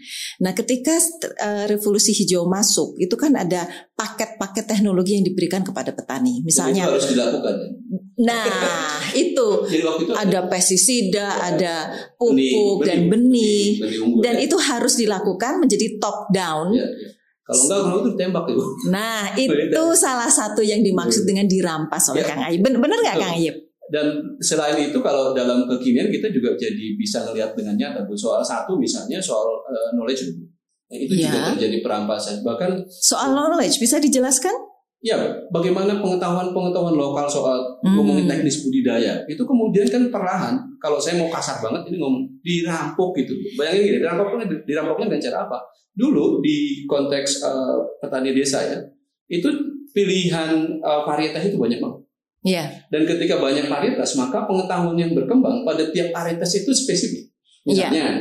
Nah, 0.44 0.54
ketika 0.54 0.96
uh, 0.96 1.66
revolusi 1.66 2.14
hijau 2.14 2.46
masuk, 2.46 3.00
itu 3.02 3.16
kan 3.18 3.34
ada 3.34 3.66
paket-paket 3.98 4.70
teknologi 4.70 5.18
yang 5.18 5.26
diberikan 5.26 5.66
kepada 5.66 5.92
petani. 5.92 6.46
Misalnya 6.46 6.86
itu 6.86 6.92
harus 6.94 7.08
dilakukan. 7.10 7.54
Ya? 7.58 7.70
Nah, 8.18 8.46
itu, 9.26 9.48
itu 9.74 10.14
ada 10.14 10.40
pestisida, 10.46 11.28
ada 11.42 11.76
pupuk 12.20 12.84
benih, 12.84 12.86
dan 12.86 13.00
benih, 13.10 13.66
benih, 13.80 14.00
benih 14.04 14.22
dan 14.22 14.36
ya. 14.38 14.46
itu 14.46 14.58
harus 14.62 14.94
dilakukan 15.00 15.64
menjadi 15.64 15.98
top 15.98 16.30
down. 16.30 16.76
Ya, 16.76 16.86
ya 16.86 17.17
kalau 17.48 17.62
enggak 17.64 17.80
kalau 17.80 17.98
itu 18.04 18.10
ditembak 18.12 18.46
itu. 18.52 18.64
Nah, 18.92 19.22
itu 19.40 19.84
salah 19.96 20.28
satu 20.28 20.60
yang 20.60 20.84
dimaksud 20.84 21.24
dengan 21.24 21.48
dirampas 21.48 22.12
oleh 22.12 22.28
ya. 22.28 22.28
Kang 22.28 22.44
Ayib. 22.44 22.60
Benar 22.60 23.00
nggak 23.00 23.16
Kang 23.16 23.36
Ayib? 23.40 23.56
Dan 23.88 24.36
selain 24.44 24.76
itu 24.92 25.00
kalau 25.00 25.32
dalam 25.32 25.64
kekinian 25.64 26.12
kita 26.12 26.28
juga 26.28 26.52
jadi 26.60 27.00
bisa 27.00 27.24
melihat 27.32 27.56
dengan 27.56 27.80
nyata 27.80 28.04
Bu. 28.04 28.20
Soal 28.20 28.44
satu 28.44 28.76
misalnya 28.76 29.24
soal 29.24 29.48
uh, 29.64 29.96
knowledge 29.96 30.28
Bu. 30.28 30.44
Nah, 30.92 30.98
itu 31.00 31.14
ya. 31.16 31.32
juga 31.32 31.40
terjadi 31.56 31.78
perampasan. 31.80 32.44
Bahkan 32.44 32.92
soal 32.92 33.32
knowledge 33.32 33.80
bisa 33.80 33.96
dijelaskan? 34.04 34.52
Ya, 35.08 35.16
bagaimana 35.56 36.04
pengetahuan-pengetahuan 36.04 37.00
lokal 37.00 37.32
soal 37.32 37.80
hmm. 37.80 37.96
ngomongin 37.96 38.28
teknis 38.28 38.60
budidaya 38.60 39.24
itu 39.32 39.40
kemudian 39.48 39.88
kan 39.88 40.12
perlahan. 40.12 40.60
Kalau 40.84 41.00
saya 41.00 41.16
mau 41.16 41.32
kasar 41.32 41.64
banget 41.64 41.88
ini 41.88 42.04
ngomong 42.04 42.28
dirampok 42.44 43.16
gitu. 43.24 43.32
Bayangin 43.56 43.88
gini, 43.88 43.98
dirampoknya 44.04 44.46
dirampoknya 44.68 45.08
dengan 45.08 45.24
cara 45.32 45.38
apa? 45.48 45.58
Dulu 45.96 46.44
di 46.44 46.84
konteks 46.92 47.40
uh, 47.40 47.80
petani 48.04 48.36
desa 48.36 48.60
ya, 48.68 48.84
itu 49.32 49.48
pilihan 49.96 50.84
uh, 50.84 51.08
varietas 51.08 51.48
itu 51.48 51.56
banyak 51.56 51.80
banget. 51.80 52.04
Iya. 52.44 52.64
Dan 52.92 53.08
ketika 53.08 53.40
banyak 53.40 53.72
varietas, 53.72 54.20
maka 54.20 54.44
pengetahuan 54.44 55.00
yang 55.00 55.16
berkembang 55.16 55.64
pada 55.64 55.88
tiap 55.90 56.12
varietas 56.12 56.52
itu 56.52 56.76
spesifik. 56.76 57.32
Iya. 57.64 57.90
Misalnya, 57.90 58.06
ya. 58.06 58.14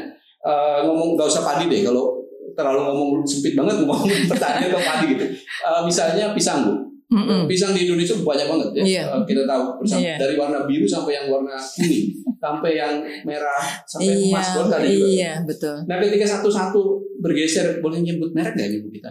uh, 0.46 0.78
ngomong 0.86 1.18
gak 1.18 1.28
usah 1.34 1.42
padi 1.42 1.66
deh, 1.66 1.82
kalau 1.82 2.15
terlalu 2.56 2.80
ngomong 2.88 3.08
sempit 3.28 3.52
banget 3.52 3.84
ngomong 3.84 4.08
pertanyaan 4.32 4.72
ke 4.72 4.78
padi 4.80 5.06
gitu. 5.12 5.24
Uh, 5.62 5.84
misalnya 5.84 6.32
pisang 6.32 6.64
bu, 6.64 6.72
mm-hmm. 7.12 7.40
pisang 7.46 7.76
di 7.76 7.86
Indonesia 7.86 8.16
banyak 8.18 8.46
banget 8.48 8.68
ya. 8.72 8.82
Yeah. 8.82 9.06
Uh, 9.12 9.22
kita 9.28 9.44
tahu 9.44 9.62
bersama 9.78 10.00
yeah. 10.02 10.18
dari 10.18 10.34
warna 10.34 10.64
biru 10.64 10.86
sampai 10.88 11.12
yang 11.20 11.26
warna 11.28 11.54
kuning, 11.54 12.16
sampai 12.40 12.70
yang 12.74 12.92
merah 13.22 13.62
sampai 13.84 14.10
yeah. 14.10 14.26
emas 14.32 14.48
kan 14.56 14.80
Iya 14.82 15.06
yeah, 15.12 15.36
betul. 15.44 15.76
Nah 15.84 15.96
ketika 16.00 16.26
satu-satu 16.26 16.80
bergeser 17.20 17.78
boleh 17.84 18.00
nyebut 18.00 18.32
merek 18.32 18.56
nggak 18.56 18.68
ibu 18.80 18.88
kita? 18.90 19.10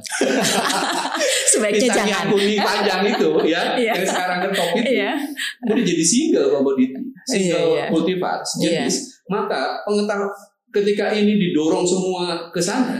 Sebaiknya 1.56 1.88
pisang 1.88 2.08
jangan. 2.10 2.12
yang 2.12 2.26
kuning 2.34 2.60
panjang 2.60 3.02
itu 3.16 3.30
ya, 3.48 3.62
yeah. 3.80 3.96
yang 3.96 4.04
sekarang 4.04 4.38
kan 4.44 4.52
top 4.52 4.70
itu, 4.76 4.92
yeah. 4.92 5.16
udah 5.70 5.86
jadi 5.86 6.04
single 6.04 6.48
komoditi, 6.52 7.00
single 7.30 7.78
yeah, 7.78 7.78
yeah. 7.86 7.90
cultivar 7.94 8.44
sejenis. 8.44 8.96
Yeah. 8.96 9.14
Maka 9.26 9.82
pengetahuan 9.88 10.30
ketika 10.76 11.16
ini 11.16 11.40
didorong 11.40 11.88
semua 11.88 12.52
ke 12.52 12.60
sana, 12.60 13.00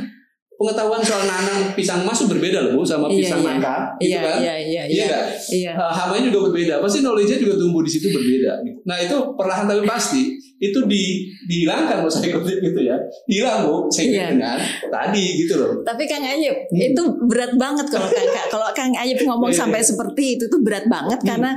pengetahuan 0.56 1.04
soal 1.04 1.28
nanam 1.28 1.76
pisang 1.76 2.08
emas 2.08 2.24
itu 2.24 2.32
berbeda 2.32 2.64
loh 2.64 2.80
Bu 2.80 2.84
sama 2.88 3.12
iya, 3.12 3.20
pisang 3.20 3.42
iya, 3.44 3.50
nangka 3.52 3.76
gitu 4.00 4.08
iya, 4.08 4.22
kan. 4.24 4.38
Iya 4.40 4.56
iya 4.56 4.84
iya. 4.88 5.06
Iya. 5.06 5.20
iya. 5.52 5.72
Uh, 5.76 5.92
hamanya 5.92 6.32
juga 6.32 6.40
berbeda. 6.50 6.74
Pasti 6.80 6.98
knowledge-nya 7.04 7.40
juga 7.44 7.54
tumbuh 7.60 7.82
di 7.84 7.92
situ 7.92 8.08
berbeda. 8.12 8.52
Nah, 8.88 8.98
itu 9.04 9.18
perlahan 9.36 9.66
tapi 9.68 9.84
pasti 9.84 10.22
itu 10.56 10.80
di 10.88 11.28
dihilangkan 11.52 12.08
saya 12.08 12.32
ikut 12.32 12.44
gitu 12.48 12.80
ya. 12.82 12.96
Hilang 13.28 13.68
Bu 13.68 13.92
sehingga 13.92 14.16
iya. 14.16 14.28
dengan 14.32 14.58
tadi 14.88 15.26
gitu 15.44 15.54
loh. 15.60 15.84
Tapi 15.84 16.04
Kang 16.08 16.24
Ayub, 16.24 16.58
hmm. 16.72 16.90
itu 16.96 17.04
berat 17.28 17.54
banget 17.60 17.86
kalau 17.92 18.08
Kang 18.08 18.30
kalau 18.48 18.68
Kang 18.72 18.94
Ayub 18.96 19.20
ngomong 19.20 19.52
iya, 19.52 19.60
sampai 19.60 19.84
iya. 19.84 19.88
seperti 19.92 20.24
itu 20.40 20.48
tuh 20.48 20.64
berat 20.64 20.88
banget 20.88 21.20
hmm. 21.20 21.28
karena 21.28 21.52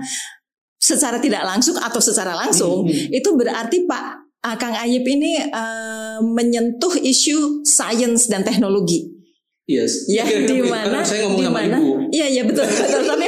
secara 0.79 1.19
tidak 1.19 1.43
langsung 1.43 1.75
atau 1.75 1.99
secara 1.99 2.39
langsung 2.39 2.87
hmm. 2.87 3.11
itu 3.11 3.29
berarti 3.35 3.83
Pak 3.87 4.29
uh, 4.47 4.57
Kang 4.57 4.75
Ayib 4.79 5.05
ini 5.05 5.43
uh, 5.51 6.08
menyentuh 6.23 6.95
isu 6.99 7.63
sains 7.65 8.27
dan 8.31 8.43
teknologi. 8.43 9.19
Yes. 9.69 10.09
Ya, 10.09 10.25
di 10.25 10.65
mana? 10.65 11.05
Saya 11.05 11.29
ngomong 11.29 11.45
di 11.45 11.53
mana? 11.53 11.77
Iya, 12.09 12.27
iya 12.41 12.43
betul, 12.49 12.65
betul. 12.65 13.05
Tapi 13.05 13.25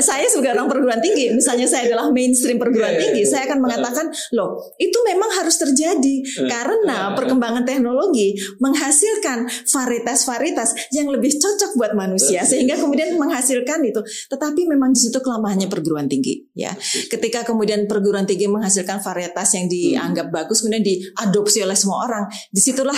saya 0.00 0.26
sebagai 0.30 0.56
orang 0.56 0.68
perguruan 0.70 1.00
tinggi, 1.02 1.34
misalnya 1.34 1.66
saya 1.68 1.90
adalah 1.90 2.10
mainstream 2.10 2.56
perguruan 2.56 2.94
yeah, 2.96 3.02
tinggi, 3.02 3.22
yeah, 3.24 3.30
saya 3.30 3.42
akan 3.50 3.58
mengatakan, 3.62 4.06
loh, 4.34 4.58
itu 4.80 4.98
memang 5.06 5.30
harus 5.38 5.56
terjadi 5.58 6.16
karena 6.48 7.12
perkembangan 7.14 7.62
teknologi 7.68 8.34
menghasilkan 8.62 9.46
varietas-varietas 9.66 10.94
yang 10.94 11.10
lebih 11.12 11.34
cocok 11.36 11.76
buat 11.76 11.92
manusia 11.94 12.42
sehingga 12.42 12.78
kemudian 12.80 13.14
menghasilkan 13.18 13.84
itu. 13.84 14.00
Tetapi 14.30 14.66
memang 14.66 14.94
di 14.94 15.00
situ 15.00 15.18
kelemahannya 15.20 15.68
perguruan 15.70 16.06
tinggi, 16.06 16.48
ya. 16.56 16.72
Ketika 17.08 17.44
kemudian 17.44 17.86
perguruan 17.86 18.24
tinggi 18.24 18.48
menghasilkan 18.48 19.00
varietas 19.04 19.48
yang 19.54 19.66
dianggap 19.68 20.32
bagus 20.32 20.64
kemudian 20.64 20.84
diadopsi 20.84 21.62
oleh 21.62 21.76
semua 21.76 22.08
orang, 22.08 22.24
di 22.50 22.60
situlah 22.60 22.96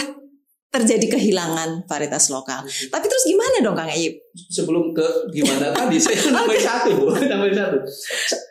terjadi 0.70 1.18
kehilangan 1.18 1.84
varietas 1.90 2.30
lokal. 2.30 2.62
Hmm. 2.62 2.88
Tapi 2.94 3.06
terus 3.10 3.26
gimana 3.26 3.58
dong 3.58 3.74
Kang 3.74 3.90
Ayib? 3.90 4.14
Sebelum 4.30 4.94
ke 4.94 5.06
gimana 5.34 5.74
tadi 5.74 5.98
saya 5.98 6.18
nambahin 6.34 6.62
satu 6.62 6.90
Bu, 6.94 7.10
nambahin 7.26 7.56
satu. 7.58 7.76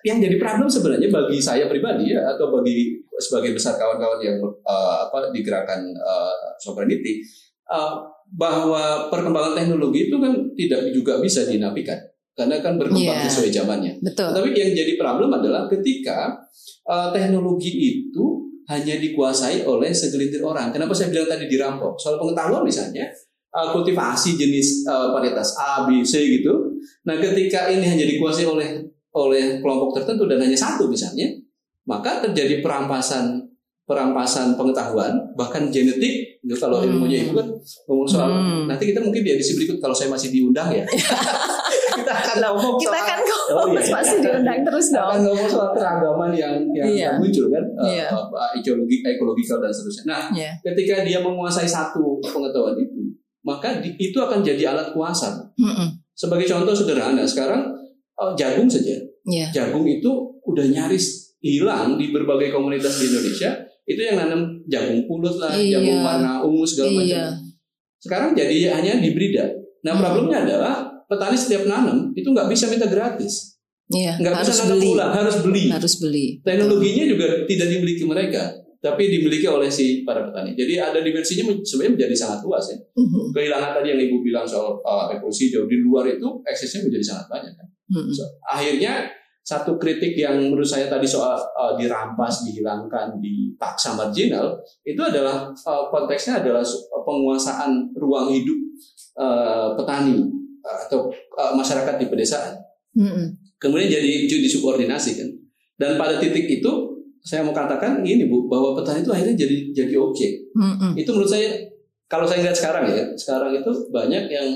Yang 0.04 0.18
jadi 0.28 0.36
problem 0.36 0.68
sebenarnya 0.68 1.08
bagi 1.08 1.40
saya 1.40 1.72
pribadi 1.72 2.12
ya 2.12 2.28
atau 2.36 2.52
bagi 2.52 3.00
sebagai 3.16 3.56
besar 3.56 3.80
kawan-kawan 3.80 4.20
yang 4.20 4.38
uh, 4.44 5.08
apa 5.08 5.32
di 5.32 5.40
gerakan 5.40 5.96
uh, 5.96 6.36
sovereignty 6.60 7.24
uh, 7.72 8.04
bahwa 8.36 9.08
perkembangan 9.08 9.56
teknologi 9.56 10.12
itu 10.12 10.16
kan 10.20 10.36
tidak 10.60 10.92
juga 10.92 11.24
bisa 11.24 11.48
dinafikan 11.48 11.98
karena 12.36 12.64
kan 12.64 12.80
berkembang 12.80 13.20
yeah. 13.20 13.28
sesuai 13.28 13.52
zamannya. 13.52 13.94
Betul. 14.00 14.32
Tapi 14.32 14.56
yang 14.56 14.72
jadi 14.72 14.96
problem 14.96 15.32
adalah 15.36 15.68
ketika 15.68 16.40
uh, 16.88 17.12
teknologi 17.12 17.72
itu 17.72 18.38
hanya 18.70 18.96
dikuasai 19.02 19.66
oleh 19.66 19.90
segelintir 19.90 20.46
orang. 20.46 20.70
Kenapa 20.70 20.94
saya 20.94 21.10
bilang 21.10 21.26
tadi 21.26 21.50
dirampok? 21.50 21.98
Soal 21.98 22.22
pengetahuan 22.22 22.62
misalnya, 22.62 23.10
uh, 23.50 23.74
kultivasi 23.74 24.38
jenis 24.38 24.86
uh, 24.86 25.10
varietas 25.18 25.58
A, 25.58 25.90
B, 25.90 26.06
C 26.06 26.22
gitu. 26.40 26.78
Nah, 27.10 27.18
ketika 27.18 27.74
ini 27.74 27.86
hanya 27.90 28.06
dikuasai 28.06 28.46
oleh 28.46 28.86
oleh 29.10 29.58
kelompok 29.58 29.98
tertentu 29.98 30.30
dan 30.30 30.38
hanya 30.38 30.54
satu 30.54 30.86
misalnya, 30.86 31.34
maka 31.90 32.22
terjadi 32.30 32.62
perampasan 32.62 33.49
perampasan 33.89 34.54
pengetahuan 34.54 35.17
bahkan 35.34 35.73
genetik 35.73 36.38
kalau 36.62 36.78
hmm. 36.78 36.93
ilmunya 36.93 37.25
itu 37.25 37.34
kan 37.34 37.49
ngomong 37.89 38.06
soal 38.06 38.30
hmm. 38.30 38.69
nanti 38.69 38.93
kita 38.93 39.02
mungkin 39.02 39.25
di 39.25 39.34
edisi 39.34 39.58
berikut 39.58 39.82
kalau 39.82 39.97
saya 39.97 40.13
masih 40.13 40.30
diundang 40.30 40.69
ya 40.69 40.86
kita 41.97 42.13
akan 42.13 42.38
ngomong 42.54 42.78
kita 42.78 42.93
soal, 42.93 43.10
kan 43.10 43.19
oh, 43.49 43.65
iya, 43.73 43.82
iya. 43.82 43.89
masih 43.97 44.17
diundang 44.21 44.62
terus 44.62 44.88
dong 44.93 45.10
akan 45.10 45.21
ngomong 45.25 45.49
soal 45.49 45.69
keragaman 45.73 46.32
yang 46.38 46.54
yang 46.78 46.86
iya. 46.86 47.10
muncul 47.17 47.49
kan 47.49 47.65
yeah. 47.89 48.13
uh, 48.13 48.30
uh, 48.30 48.54
ekologi 48.54 49.02
ekologikal 49.02 49.58
dan 49.58 49.73
seterusnya 49.73 50.06
nah 50.06 50.23
yeah. 50.38 50.54
ketika 50.62 51.02
dia 51.02 51.25
menguasai 51.25 51.65
satu 51.65 52.21
pengetahuan 52.21 52.78
itu 52.78 53.10
maka 53.41 53.82
di, 53.82 53.97
itu 53.97 54.21
akan 54.21 54.45
jadi 54.45 54.78
alat 54.78 54.93
kuasa 54.93 55.49
mm 55.58 55.97
sebagai 56.19 56.52
contoh 56.52 56.75
sederhana 56.75 57.23
sekarang 57.23 57.63
uh, 58.19 58.36
jagung 58.36 58.67
saja 58.67 58.99
yeah. 59.23 59.47
jagung 59.56 59.88
itu 59.88 60.36
udah 60.43 60.67
nyaris 60.67 61.32
hilang 61.39 61.95
di 61.95 62.12
berbagai 62.12 62.52
komunitas 62.52 62.99
di 62.99 63.08
Indonesia 63.08 63.69
itu 63.89 64.02
yang 64.06 64.21
nanam 64.21 64.62
jagung 64.69 65.10
pulut 65.10 65.41
lah, 65.41 65.49
iya. 65.58 65.82
jagung 65.82 66.06
warna 66.06 66.45
ungu 66.45 66.62
segala 66.62 66.93
macam. 66.93 67.10
Iya. 67.10 67.25
Sekarang 67.97 68.30
jadi 68.38 68.56
hanya 68.78 69.02
hibrida. 69.02 69.49
Nah 69.82 69.97
hmm. 69.97 70.02
problemnya 70.06 70.38
adalah 70.45 70.73
petani 71.10 71.34
setiap 71.34 71.65
nanam 71.65 72.13
itu 72.13 72.30
nggak 72.30 72.47
bisa 72.54 72.69
minta 72.69 72.86
gratis. 72.86 73.58
Iya, 73.89 74.21
nggak 74.21 74.45
bisa 74.45 74.54
nanam 74.62 74.78
beli. 74.78 74.86
pulang, 74.86 75.12
harus 75.17 75.36
beli. 75.41 75.63
Harus 75.73 75.93
beli. 75.97 76.25
Teknologinya 76.45 77.04
juga 77.10 77.28
tidak 77.49 77.67
dimiliki 77.73 78.06
mereka, 78.06 78.54
tapi 78.78 79.10
dimiliki 79.10 79.49
oleh 79.49 79.73
si 79.73 80.06
para 80.06 80.21
petani. 80.21 80.54
Jadi 80.54 80.78
ada 80.78 81.02
dimensinya 81.02 81.49
sebenarnya 81.65 81.93
menjadi 81.97 82.15
sangat 82.15 82.39
luas 82.45 82.69
ya. 82.69 82.78
Uh-huh. 82.78 83.34
Kehilangan 83.34 83.82
tadi 83.82 83.88
yang 83.89 83.99
ibu 84.06 84.21
bilang 84.21 84.45
soal 84.45 84.78
uh, 84.86 85.10
evolusi 85.10 85.49
jauh 85.49 85.65
di 85.65 85.82
luar 85.82 86.06
itu 86.06 86.30
eksesnya 86.45 86.86
menjadi 86.86 87.06
sangat 87.17 87.25
banyak 87.34 87.54
kan. 87.58 87.67
Uh-huh. 87.97 88.13
So, 88.13 88.23
akhirnya 88.45 89.10
satu 89.50 89.82
kritik 89.82 90.14
yang 90.14 90.38
menurut 90.38 90.70
saya 90.70 90.86
tadi 90.86 91.10
soal 91.10 91.34
uh, 91.58 91.74
dirampas, 91.74 92.46
dihilangkan, 92.46 93.18
dipaksa 93.18 93.98
marginal 93.98 94.62
itu 94.86 95.02
adalah 95.02 95.50
uh, 95.66 95.90
konteksnya 95.90 96.46
adalah 96.46 96.62
penguasaan 97.02 97.90
ruang 97.98 98.30
hidup 98.30 98.60
uh, 99.18 99.74
petani 99.74 100.22
uh, 100.62 100.78
atau 100.86 101.10
uh, 101.34 101.58
masyarakat 101.58 101.98
di 101.98 102.06
pedesaan. 102.06 102.62
Mm-hmm. 102.94 103.58
Kemudian 103.58 103.90
jadi 103.90 104.30
disubordinasi 104.30 105.18
kan. 105.18 105.30
Dan 105.82 105.98
pada 105.98 106.22
titik 106.22 106.46
itu 106.46 106.72
saya 107.26 107.42
mau 107.42 107.52
katakan 107.52 108.06
ini 108.06 108.30
bu 108.30 108.46
bahwa 108.46 108.78
petani 108.78 109.02
itu 109.02 109.10
akhirnya 109.10 109.34
jadi 109.34 109.74
jadi 109.74 109.96
objek. 109.98 110.54
Mm-hmm. 110.54 110.94
Itu 110.94 111.10
menurut 111.18 111.34
saya 111.34 111.58
kalau 112.06 112.30
saya 112.30 112.46
lihat 112.46 112.54
sekarang 112.54 112.86
ya 112.86 113.02
sekarang 113.18 113.58
itu 113.58 113.72
banyak 113.90 114.30
yang 114.30 114.50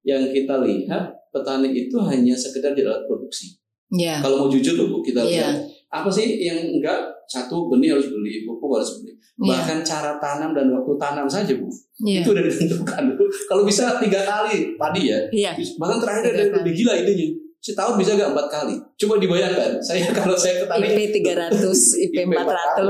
yang 0.00 0.24
kita 0.32 0.64
lihat 0.64 1.12
petani 1.28 1.76
itu 1.76 2.00
hanya 2.00 2.32
sekedar 2.32 2.72
di 2.72 2.80
alat 2.88 3.04
produksi 3.04 3.59
Yeah. 3.90 4.18
Kalau 4.22 4.46
mau 4.46 4.48
jujur 4.50 4.78
loh 4.78 4.86
Bu, 4.86 4.98
kita 5.02 5.26
yeah. 5.26 5.50
lihat 5.50 5.56
apa 5.90 6.06
sih 6.06 6.38
yang 6.38 6.78
enggak 6.78 6.98
satu 7.26 7.66
benih 7.66 7.94
harus 7.94 8.06
beli, 8.10 8.46
pupuk 8.46 8.78
harus 8.78 9.02
beli. 9.02 9.18
Yeah. 9.42 9.58
Bahkan 9.58 9.78
cara 9.82 10.18
tanam 10.22 10.54
dan 10.54 10.70
waktu 10.70 10.94
tanam 10.98 11.26
saja 11.26 11.52
Bu, 11.58 11.66
yeah. 12.02 12.22
itu 12.22 12.30
udah 12.30 12.44
ditentukan. 12.46 13.02
Kalau 13.50 13.62
bisa 13.66 13.98
tiga 13.98 14.22
kali 14.22 14.78
padi 14.78 15.10
ya, 15.10 15.18
yeah. 15.34 15.54
bahkan 15.78 15.98
terakhir 15.98 16.34
ada 16.34 16.62
lebih 16.62 16.72
gila 16.74 16.94
idenya. 16.94 17.34
Setahun 17.60 18.00
bisa 18.00 18.16
gak 18.16 18.32
empat 18.32 18.48
kali? 18.48 18.72
Coba 18.96 19.20
dibayangkan. 19.20 19.76
Saya 19.86 20.08
kalau 20.16 20.32
saya 20.32 20.64
petani 20.64 20.96
IP 20.96 21.20
300, 21.20 21.60
IP 22.08 22.16
400. 22.24 22.80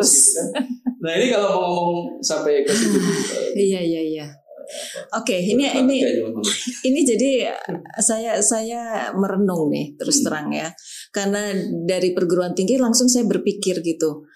Nah 1.03 1.13
ini 1.19 1.27
kalau 1.27 1.49
mau 1.59 1.69
ngomong 1.75 2.23
sampai 2.23 2.63
ke 2.63 2.71
situ. 2.71 2.99
Iya 3.67 3.83
iya 3.83 4.03
iya. 4.07 4.27
Oke, 5.11 5.35
okay, 5.35 5.41
ini 5.43 5.67
ini 5.67 5.99
ini 6.87 7.01
jadi 7.03 7.51
saya 7.99 8.39
saya 8.39 9.11
merenung 9.11 9.67
nih 9.67 9.99
terus 9.99 10.23
hmm. 10.23 10.27
terang 10.27 10.49
ya. 10.55 10.69
Karena 11.11 11.51
dari 11.87 12.15
perguruan 12.15 12.55
tinggi 12.55 12.79
langsung 12.79 13.11
saya 13.11 13.27
berpikir 13.27 13.83
gitu. 13.83 14.27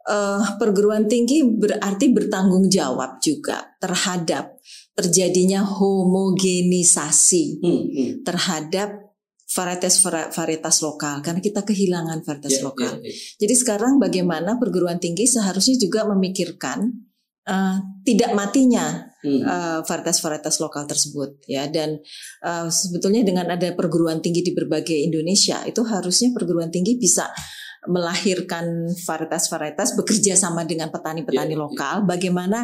Uh, 0.00 0.40
perguruan 0.56 1.04
tinggi 1.10 1.44
berarti 1.44 2.08
bertanggung 2.08 2.72
jawab 2.72 3.20
juga 3.20 3.76
terhadap 3.76 4.56
terjadinya 4.96 5.60
homogenisasi 5.60 7.60
hmm, 7.60 7.68
hmm. 7.68 8.10
terhadap 8.24 9.10
varietas 9.50 9.98
varietas 10.30 10.76
lokal 10.80 11.20
karena 11.26 11.42
kita 11.42 11.66
kehilangan 11.66 12.22
varietas 12.22 12.58
yeah, 12.58 12.64
lokal. 12.64 12.92
Yeah, 13.02 13.10
yeah. 13.10 13.36
Jadi 13.44 13.54
sekarang 13.58 13.98
bagaimana 13.98 14.62
perguruan 14.62 15.02
tinggi 15.02 15.26
seharusnya 15.26 15.74
juga 15.74 16.06
memikirkan 16.06 17.09
uh, 17.50 17.76
tidak 18.06 18.30
matinya 18.32 19.10
hmm. 19.20 19.42
uh, 19.44 19.78
varietas-varietas 19.84 20.62
lokal 20.62 20.86
tersebut 20.86 21.42
ya 21.50 21.68
dan 21.68 22.00
uh, 22.46 22.70
sebetulnya 22.70 23.26
dengan 23.26 23.50
ada 23.50 23.74
perguruan 23.76 24.22
tinggi 24.22 24.46
di 24.46 24.52
berbagai 24.54 24.96
Indonesia 24.96 25.60
itu 25.66 25.82
harusnya 25.84 26.32
perguruan 26.32 26.72
tinggi 26.72 26.96
bisa 26.96 27.28
melahirkan 27.88 28.92
varietas-varietas 28.92 29.96
bekerja 29.96 30.36
sama 30.36 30.68
dengan 30.68 30.92
petani-petani 30.92 31.56
yeah, 31.56 31.60
ya. 31.60 31.64
lokal 31.64 31.96
yeah. 32.04 32.08
bagaimana 32.08 32.58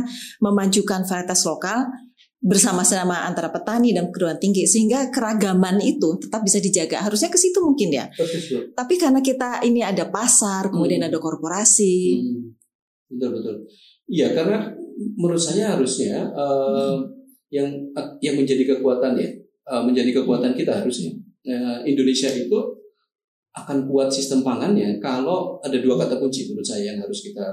memajukan 0.44 1.08
varietas 1.08 1.40
lokal 1.48 1.88
bersama-sama 2.36 3.24
antara 3.24 3.48
petani 3.48 3.96
dan 3.96 4.12
perguruan 4.12 4.36
tinggi 4.36 4.68
sehingga 4.68 5.08
keragaman 5.08 5.80
itu 5.80 6.20
tetap 6.20 6.44
bisa 6.44 6.60
dijaga 6.60 7.00
harusnya 7.00 7.32
ke 7.32 7.40
situ 7.40 7.58
mungkin 7.64 7.88
ya 7.96 8.06
betul, 8.12 8.76
tapi 8.76 9.00
karena 9.00 9.24
kita 9.24 9.64
ini 9.64 9.80
ada 9.80 10.04
pasar 10.12 10.68
kemudian 10.68 11.00
hmm. 11.00 11.08
ada 11.10 11.18
korporasi 11.18 11.96
hmm. 12.20 12.44
betul 13.16 13.30
betul 13.40 13.56
iya 14.10 14.32
karena 14.34 14.72
menurut 15.18 15.40
saya 15.40 15.76
harusnya 15.76 16.30
uh, 16.32 16.98
yang 17.52 17.68
yang 18.22 18.34
menjadi 18.34 18.76
kekuatan 18.76 19.14
ya 19.18 19.28
uh, 19.70 19.82
menjadi 19.84 20.22
kekuatan 20.22 20.56
kita 20.56 20.82
harusnya 20.82 21.14
uh, 21.46 21.84
Indonesia 21.86 22.30
itu 22.32 22.58
akan 23.56 23.88
kuat 23.88 24.12
sistem 24.12 24.44
pangannya 24.44 25.00
kalau 25.00 25.56
ada 25.64 25.80
dua 25.80 25.96
kata 25.96 26.20
kunci 26.20 26.52
menurut 26.52 26.66
saya 26.66 26.92
yang 26.92 27.00
harus 27.00 27.24
kita 27.24 27.44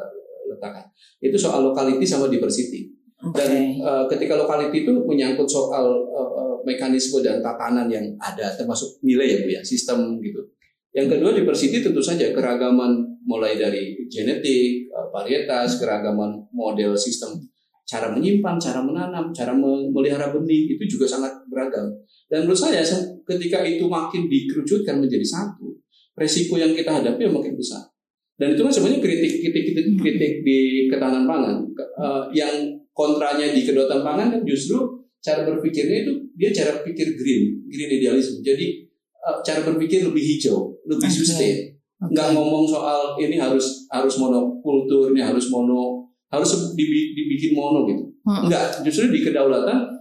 letakkan. 0.52 0.84
Itu 1.24 1.40
soal 1.40 1.64
lokality 1.64 2.04
sama 2.04 2.28
diversity. 2.28 2.92
Okay. 3.24 3.40
dan 3.40 3.52
uh, 3.80 4.04
ketika 4.12 4.36
lokality 4.36 4.84
itu 4.84 4.92
menyangkut 5.08 5.48
soal 5.48 5.96
uh, 6.12 6.32
uh, 6.36 6.56
mekanisme 6.68 7.24
dan 7.24 7.40
tatanan 7.40 7.88
yang 7.88 8.04
ada 8.20 8.52
termasuk 8.52 9.00
nilai 9.00 9.32
ya 9.32 9.38
bu 9.40 9.50
ya 9.56 9.62
sistem 9.64 10.20
gitu. 10.20 10.44
Yang 10.92 11.16
kedua 11.16 11.32
diversity 11.32 11.80
tentu 11.80 12.04
saja 12.04 12.36
keragaman 12.36 13.13
mulai 13.34 13.58
dari 13.58 13.98
genetik, 14.06 14.94
eh, 14.94 15.08
varietas, 15.10 15.82
keragaman 15.82 16.46
model 16.54 16.94
sistem 16.94 17.42
cara 17.84 18.14
menyimpan, 18.14 18.56
cara 18.62 18.80
menanam, 18.80 19.36
cara 19.36 19.52
memelihara 19.52 20.32
benih 20.32 20.72
itu 20.78 20.98
juga 20.98 21.10
sangat 21.10 21.44
beragam. 21.52 21.92
Dan 22.32 22.48
menurut 22.48 22.60
saya 22.60 22.80
ketika 23.28 23.62
itu 23.68 23.86
makin 23.86 24.32
dikerucutkan 24.32 25.04
menjadi 25.04 25.26
satu, 25.26 25.76
resiko 26.16 26.56
yang 26.56 26.72
kita 26.72 27.04
hadapi 27.04 27.28
makin 27.28 27.54
besar. 27.60 27.84
Dan 28.34 28.58
itu 28.58 28.66
kan 28.66 28.74
sebenarnya 28.74 29.00
kritik-kritik 29.04 29.64
kritik, 29.78 29.86
kritik 30.00 30.34
di 30.42 30.90
ketahanan 30.90 31.30
pangan 31.30 31.56
uh, 32.02 32.26
yang 32.34 32.82
kontranya 32.90 33.54
di 33.54 33.62
kedaulatan 33.62 34.02
pangan 34.02 34.28
kan 34.34 34.42
justru 34.42 35.06
cara 35.22 35.46
berpikirnya 35.46 36.08
itu 36.08 36.14
dia 36.34 36.50
cara 36.50 36.82
pikir 36.82 37.14
green, 37.14 37.62
green 37.70 37.90
idealisme. 38.02 38.42
Jadi 38.42 38.90
uh, 39.22 39.38
cara 39.46 39.62
berpikir 39.62 40.02
lebih 40.02 40.24
hijau, 40.24 40.74
lebih 40.90 41.08
okay. 41.08 41.73
Sustain. 42.04 42.12
Okay. 42.12 42.14
Nggak 42.20 42.30
ngomong 42.36 42.64
soal 42.68 43.00
ini 43.16 43.40
harus 43.40 43.88
harus 43.88 44.16
monokultur, 44.20 45.16
ini 45.16 45.24
harus 45.24 45.48
mono 45.48 46.12
harus 46.28 46.76
dibikin 46.76 47.54
mono 47.56 47.88
gitu. 47.88 48.04
Hmm. 48.28 48.48
Enggak, 48.48 48.82
justru 48.84 49.14
di 49.14 49.22
kedaulatan 49.24 49.94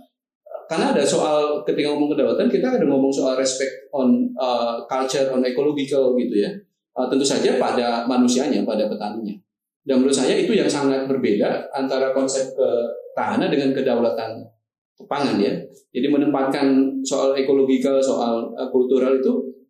karena 0.71 0.97
ada 0.97 1.05
soal 1.05 1.61
ketika 1.69 1.93
ngomong 1.93 2.17
kedaulatan 2.17 2.49
kita 2.49 2.81
ada 2.81 2.87
ngomong 2.88 3.12
soal 3.12 3.37
respect 3.37 3.93
on 3.93 4.33
uh, 4.41 4.81
culture 4.88 5.29
on 5.29 5.45
ecological 5.45 6.17
gitu 6.17 6.43
ya. 6.43 6.51
Uh, 6.93 7.09
tentu 7.09 7.25
saja 7.25 7.57
pada 7.57 8.05
manusianya, 8.05 8.65
pada 8.65 8.85
petaninya. 8.88 9.33
Dan 9.83 10.01
menurut 10.01 10.15
saya 10.15 10.37
itu 10.38 10.53
yang 10.55 10.69
sangat 10.69 11.09
berbeda 11.09 11.73
antara 11.73 12.12
konsep 12.12 12.53
ketahanan 12.55 13.49
dengan 13.51 13.75
kedaulatan 13.77 14.45
pangan 15.09 15.37
ya. 15.41 15.53
Jadi 15.93 16.07
menempatkan 16.09 17.01
soal 17.05 17.37
ekologikal, 17.37 18.01
soal 18.01 18.49
uh, 18.57 18.69
kultural 18.73 19.19
itu 19.19 19.62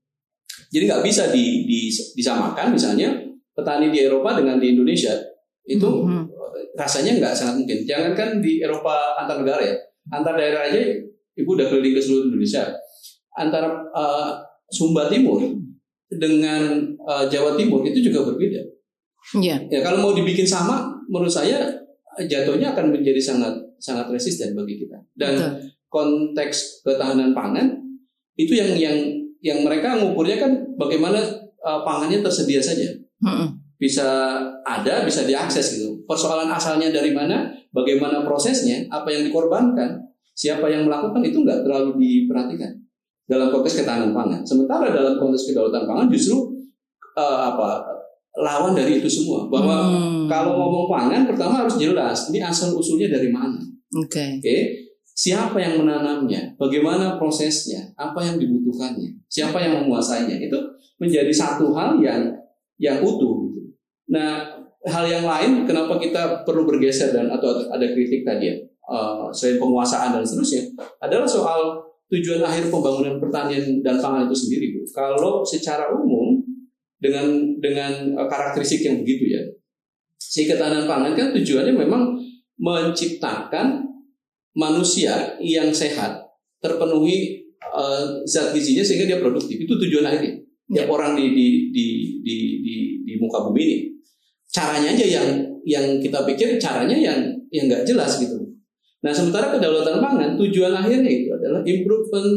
jadi 0.73 0.89
nggak 0.89 1.05
bisa 1.05 1.29
di, 1.29 1.69
di, 1.69 1.93
disamakan 1.93 2.73
misalnya 2.73 3.13
petani 3.53 3.93
di 3.93 4.09
Eropa 4.09 4.33
dengan 4.41 4.57
di 4.57 4.73
Indonesia 4.73 5.13
itu 5.69 5.85
mm-hmm. 5.85 6.25
rasanya 6.81 7.21
nggak 7.21 7.35
sangat 7.37 7.55
mungkin. 7.61 7.79
Jangankan 7.85 8.41
di 8.41 8.65
Eropa 8.65 9.15
antar 9.21 9.45
negara 9.45 9.61
ya, 9.61 9.77
antar 10.11 10.35
daerah 10.35 10.73
aja 10.73 10.81
ibu 11.37 11.51
udah 11.53 11.69
keliling 11.69 11.95
ke 11.95 12.01
seluruh 12.01 12.33
Indonesia. 12.33 12.73
Antara 13.37 13.85
uh, 13.93 14.41
Sumba 14.73 15.13
Timur 15.13 15.45
dengan 16.09 16.81
uh, 17.05 17.29
Jawa 17.29 17.55
Timur 17.61 17.85
itu 17.85 18.09
juga 18.09 18.33
berbeda. 18.33 18.65
Yeah. 19.37 19.63
Ya 19.69 19.85
kalau 19.85 20.01
mau 20.01 20.13
dibikin 20.17 20.49
sama, 20.49 20.89
menurut 21.07 21.31
saya 21.31 21.69
jatuhnya 22.17 22.73
akan 22.73 22.97
menjadi 22.97 23.21
sangat 23.21 23.55
sangat 23.77 24.09
resisten 24.09 24.57
bagi 24.57 24.83
kita. 24.83 24.99
Dan 25.13 25.37
Betul. 25.37 25.53
konteks 25.93 26.81
ketahanan 26.81 27.37
pangan 27.37 27.77
itu 28.41 28.57
yang 28.57 28.73
yang 28.75 29.22
yang 29.43 29.67
mereka 29.67 29.99
mengukurnya 29.99 30.39
kan 30.39 30.53
bagaimana 30.79 31.19
uh, 31.61 31.83
pangannya 31.83 32.23
tersedia 32.23 32.63
saja. 32.63 32.95
Hmm. 33.19 33.59
Bisa 33.77 34.39
ada, 34.63 35.03
bisa 35.03 35.27
diakses 35.27 35.75
gitu. 35.75 36.07
Persoalan 36.07 36.47
asalnya 36.55 36.95
dari 36.95 37.11
mana, 37.11 37.51
bagaimana 37.75 38.23
prosesnya, 38.23 38.87
apa 38.87 39.11
yang 39.11 39.27
dikorbankan, 39.27 39.99
siapa 40.39 40.71
yang 40.71 40.87
melakukan 40.87 41.19
itu 41.27 41.43
nggak 41.43 41.67
terlalu 41.67 41.99
diperhatikan 41.99 42.71
dalam 43.27 43.51
konteks 43.51 43.83
ketahanan 43.83 44.15
pangan. 44.15 44.47
Sementara 44.47 44.95
dalam 44.95 45.19
konteks 45.19 45.51
kedaulatan 45.51 45.85
pangan 45.91 46.07
justru 46.07 46.55
uh, 47.19 47.51
apa 47.51 47.83
lawan 48.39 48.79
dari 48.79 49.03
itu 49.03 49.11
semua. 49.11 49.51
Bahwa 49.51 49.91
hmm. 49.91 50.31
kalau 50.31 50.55
ngomong 50.55 50.87
pangan 50.87 51.27
pertama 51.27 51.67
harus 51.67 51.75
jelas 51.75 52.31
ini 52.31 52.39
asal 52.39 52.79
usulnya 52.79 53.11
dari 53.11 53.35
mana. 53.35 53.59
Oke. 53.99 54.07
Okay. 54.07 54.31
Okay? 54.39 54.61
Siapa 55.13 55.61
yang 55.61 55.85
menanamnya? 55.85 56.57
Bagaimana 56.57 57.21
prosesnya? 57.21 57.93
Apa 58.01 58.25
yang 58.25 58.41
dibutuhkannya? 58.41 59.13
Siapa 59.29 59.61
yang 59.61 59.85
menguasainya? 59.85 60.41
Itu 60.41 60.57
menjadi 60.97 61.29
satu 61.29 61.77
hal 61.77 62.01
yang 62.01 62.33
yang 62.81 63.05
utuh. 63.05 63.53
Gitu. 63.53 63.61
Nah, 64.09 64.63
hal 64.89 65.05
yang 65.07 65.23
lain 65.29 65.69
kenapa 65.69 66.01
kita 66.01 66.43
perlu 66.43 66.67
bergeser 66.67 67.15
dan 67.15 67.31
atau 67.31 67.71
ada 67.71 67.87
kritik 67.95 68.27
tadi 68.27 68.51
ya 68.51 68.57
uh, 68.91 69.31
selain 69.31 69.63
penguasaan 69.63 70.19
dan 70.19 70.27
seterusnya 70.27 70.75
adalah 70.99 71.29
soal 71.29 71.79
tujuan 72.11 72.43
akhir 72.43 72.69
pembangunan 72.69 73.23
pertanian 73.23 73.81
dan 73.81 74.03
pangan 74.03 74.27
itu 74.27 74.37
sendiri 74.37 74.67
Bu. 74.75 74.81
Kalau 74.91 75.47
secara 75.47 75.95
umum 75.95 76.43
dengan 76.99 77.59
dengan 77.63 78.19
uh, 78.19 78.27
karakteristik 78.27 78.83
yang 78.83 78.99
begitu 79.07 79.39
ya 79.39 79.43
si 80.19 80.47
ketahanan 80.47 80.87
pangan 80.87 81.15
kan 81.15 81.29
tujuannya 81.35 81.75
memang 81.75 82.19
menciptakan 82.59 83.92
manusia 84.57 85.37
yang 85.41 85.73
sehat 85.73 86.23
terpenuhi 86.63 87.43
uh, 87.73 88.23
zat 88.29 88.53
gizinya 88.55 88.85
sehingga 88.85 89.09
dia 89.09 89.19
produktif. 89.19 89.57
Itu 89.59 89.77
tujuan 89.77 90.07
akhirnya. 90.09 90.41
Ya. 90.73 90.89
orang 90.89 91.13
di 91.19 91.37
di, 91.37 91.47
di 91.69 91.87
di 92.25 92.37
di 92.65 92.75
di 93.05 93.13
muka 93.21 93.45
bumi 93.45 93.61
ini. 93.61 93.77
Caranya 94.49 94.97
aja 94.97 95.05
yang 95.05 95.29
yang 95.69 95.87
kita 96.01 96.25
pikir 96.25 96.57
caranya 96.57 96.97
yang 96.97 97.19
yang 97.53 97.69
nggak 97.69 97.85
jelas 97.85 98.17
gitu. 98.21 98.41
Nah 99.03 99.13
sementara 99.13 99.53
kedaulatan 99.53 99.99
pangan 100.01 100.39
tujuan 100.39 100.73
akhirnya 100.73 101.11
itu 101.11 101.29
adalah 101.35 101.61
improvement 101.67 102.31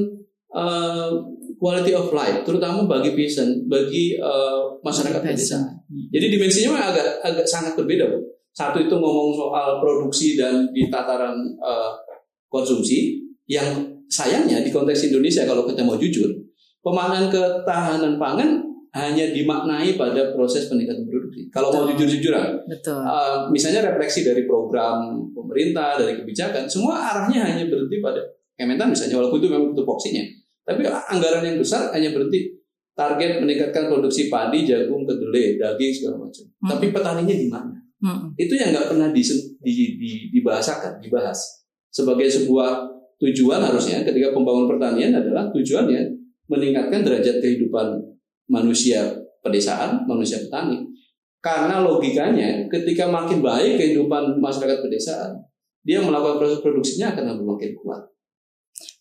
uh, 0.51 1.10
quality 1.56 1.93
of 1.95 2.12
life 2.12 2.43
terutama 2.43 2.84
bagi 2.89 3.15
peasant 3.15 3.69
bagi 3.69 4.17
uh, 4.19 4.75
masyarakat 4.84 5.21
pedesaan. 5.21 5.80
jadi 6.12 6.25
dimensinya 6.28 6.91
agak 6.91 7.08
agak 7.23 7.47
sangat 7.47 7.73
berbeda 7.78 8.12
bu. 8.12 8.19
Satu 8.56 8.80
itu 8.80 8.95
ngomong 8.95 9.36
soal 9.36 9.84
produksi 9.84 10.39
dan 10.39 10.71
di 10.71 10.88
tataran 10.88 11.36
uh, 11.60 11.91
konsumsi 12.49 13.21
yang 13.45 13.84
sayangnya 14.10 14.62
di 14.62 14.69
konteks 14.69 15.10
Indonesia 15.10 15.45
kalau 15.45 15.65
kita 15.65 15.81
mau 15.81 15.97
jujur 15.97 16.29
pemaknaan 16.86 17.34
ketahanan 17.34 18.21
pangan 18.21 18.62
hanya 18.95 19.36
dimaknai 19.36 19.99
pada 19.99 20.31
proses 20.31 20.71
peningkatan 20.71 21.03
produksi. 21.03 21.51
Kalau 21.51 21.67
Betul. 21.67 21.79
mau 21.84 21.88
jujur-jujuran, 21.91 22.63
Uh, 23.03 23.38
misalnya 23.51 23.91
refleksi 23.91 24.23
dari 24.23 24.47
program 24.47 25.19
pemerintah, 25.36 25.99
dari 25.99 26.15
kebijakan, 26.23 26.63
semua 26.71 27.12
arahnya 27.12 27.43
hanya 27.43 27.67
berhenti 27.67 27.99
pada 27.99 28.23
Kementan 28.55 28.95
misalnya, 28.95 29.19
walaupun 29.19 29.43
itu 29.43 29.51
memang 29.51 29.75
tupoksinya. 29.75 30.23
Tapi 30.63 30.88
anggaran 30.88 31.43
yang 31.43 31.60
besar 31.60 31.91
hanya 31.91 32.15
berhenti 32.15 32.55
target 32.95 33.43
meningkatkan 33.43 33.91
produksi 33.91 34.31
padi, 34.31 34.63
jagung, 34.63 35.03
kedelai, 35.03 35.60
daging 35.60 35.91
segala 35.91 36.23
macam. 36.23 36.43
Hmm. 36.47 36.69
Tapi 36.71 36.86
petaninya 36.95 37.36
di 37.36 37.47
mana? 37.51 37.75
Hmm. 37.99 38.31
Itu 38.39 38.55
yang 38.55 38.71
nggak 38.71 38.95
pernah 38.95 39.12
di, 39.12 39.19
di, 39.60 39.99
di, 39.99 40.12
dibahasakan, 40.39 41.03
dibahas 41.03 41.64
sebagai 41.95 42.27
sebuah 42.27 42.91
tujuan 43.23 43.63
harusnya 43.63 44.03
ketika 44.03 44.36
pembangunan 44.36 44.67
pertanian 44.75 45.15
adalah 45.15 45.47
tujuannya 45.55 46.12
meningkatkan 46.51 47.08
derajat 47.08 47.39
kehidupan 47.39 48.03
manusia 48.51 49.15
pedesaan, 49.39 50.03
manusia 50.03 50.43
petani. 50.43 50.84
Karena 51.39 51.79
logikanya 51.79 52.67
ketika 52.67 53.08
makin 53.08 53.39
baik 53.39 53.79
kehidupan 53.79 54.43
masyarakat 54.43 54.84
pedesaan, 54.84 55.39
dia 55.86 56.03
melakukan 56.03 56.41
proses 56.41 56.60
produksinya 56.60 57.15
akan 57.15 57.39
makin 57.45 57.71
kuat. 57.79 58.01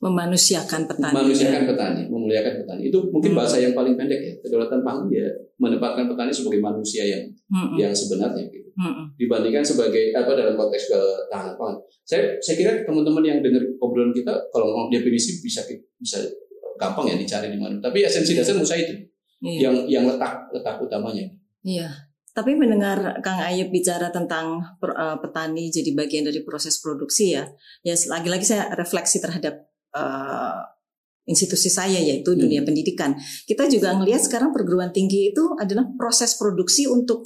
Memanusiakan 0.03 0.91
petani. 0.91 1.15
Memanusiakan 1.15 1.63
petani, 1.71 2.03
memuliakan 2.11 2.55
petani. 2.65 2.83
Itu 2.91 2.99
mungkin 3.09 3.33
hmm. 3.33 3.39
bahasa 3.39 3.57
yang 3.63 3.73
paling 3.73 3.95
pendek 3.95 4.21
ya. 4.21 4.33
Kedaulatan 4.43 4.81
pangan 4.83 5.07
dia 5.09 5.31
menempatkan 5.57 6.11
petani 6.11 6.33
sebagai 6.35 6.61
manusia 6.61 7.07
yang 7.07 7.23
hmm. 7.51 7.79
yang 7.79 7.93
sebenarnya 7.95 8.51
gitu 8.51 8.65
hmm. 8.75 9.15
dibandingkan 9.19 9.63
sebagai 9.63 10.11
apa 10.15 10.35
dalam 10.35 10.55
konteks 10.59 10.91
ketahanan 10.91 11.55
pangan. 11.55 11.77
Saya 12.05 12.37
saya 12.43 12.55
kira 12.59 12.73
teman-teman 12.85 13.23
yang 13.25 13.39
dengar 13.41 13.63
obrolan 13.81 14.13
kita 14.13 14.35
kalau 14.51 14.75
mau 14.75 14.87
definisi 14.91 15.41
bisa 15.41 15.63
bisa 15.99 16.19
gampang 16.77 17.15
ya 17.15 17.17
dicari 17.17 17.55
di 17.55 17.59
mana. 17.59 17.79
Tapi 17.79 18.03
esensi 18.03 18.35
dasar 18.35 18.59
menurut 18.59 18.71
saya 18.71 18.81
itu 18.85 18.95
iya. 19.47 19.71
yang 19.71 19.75
yang 19.87 20.05
letak 20.11 20.51
letak 20.51 20.83
utamanya. 20.83 21.25
Iya. 21.63 21.89
Tapi 22.35 22.59
mendengar 22.59 23.23
Kang 23.23 23.39
Ayub 23.39 23.71
bicara 23.71 24.11
tentang 24.11 24.59
uh, 24.83 25.17
petani 25.23 25.71
jadi 25.71 25.95
bagian 25.95 26.27
dari 26.27 26.43
proses 26.43 26.83
produksi 26.83 27.31
ya, 27.31 27.47
ya 27.87 27.95
lagi-lagi 28.11 28.43
saya 28.43 28.75
refleksi 28.75 29.23
terhadap 29.23 29.71
uh, 29.95 30.61
institusi 31.25 31.73
saya 31.73 31.97
yaitu 31.97 32.37
dunia 32.37 32.61
hmm. 32.61 32.69
pendidikan. 32.69 33.17
Kita 33.49 33.65
juga 33.71 33.97
melihat 33.97 34.21
sekarang 34.21 34.53
perguruan 34.53 34.93
tinggi 34.93 35.33
itu 35.33 35.57
adalah 35.57 35.89
proses 35.97 36.37
produksi 36.37 36.85
untuk 36.85 37.25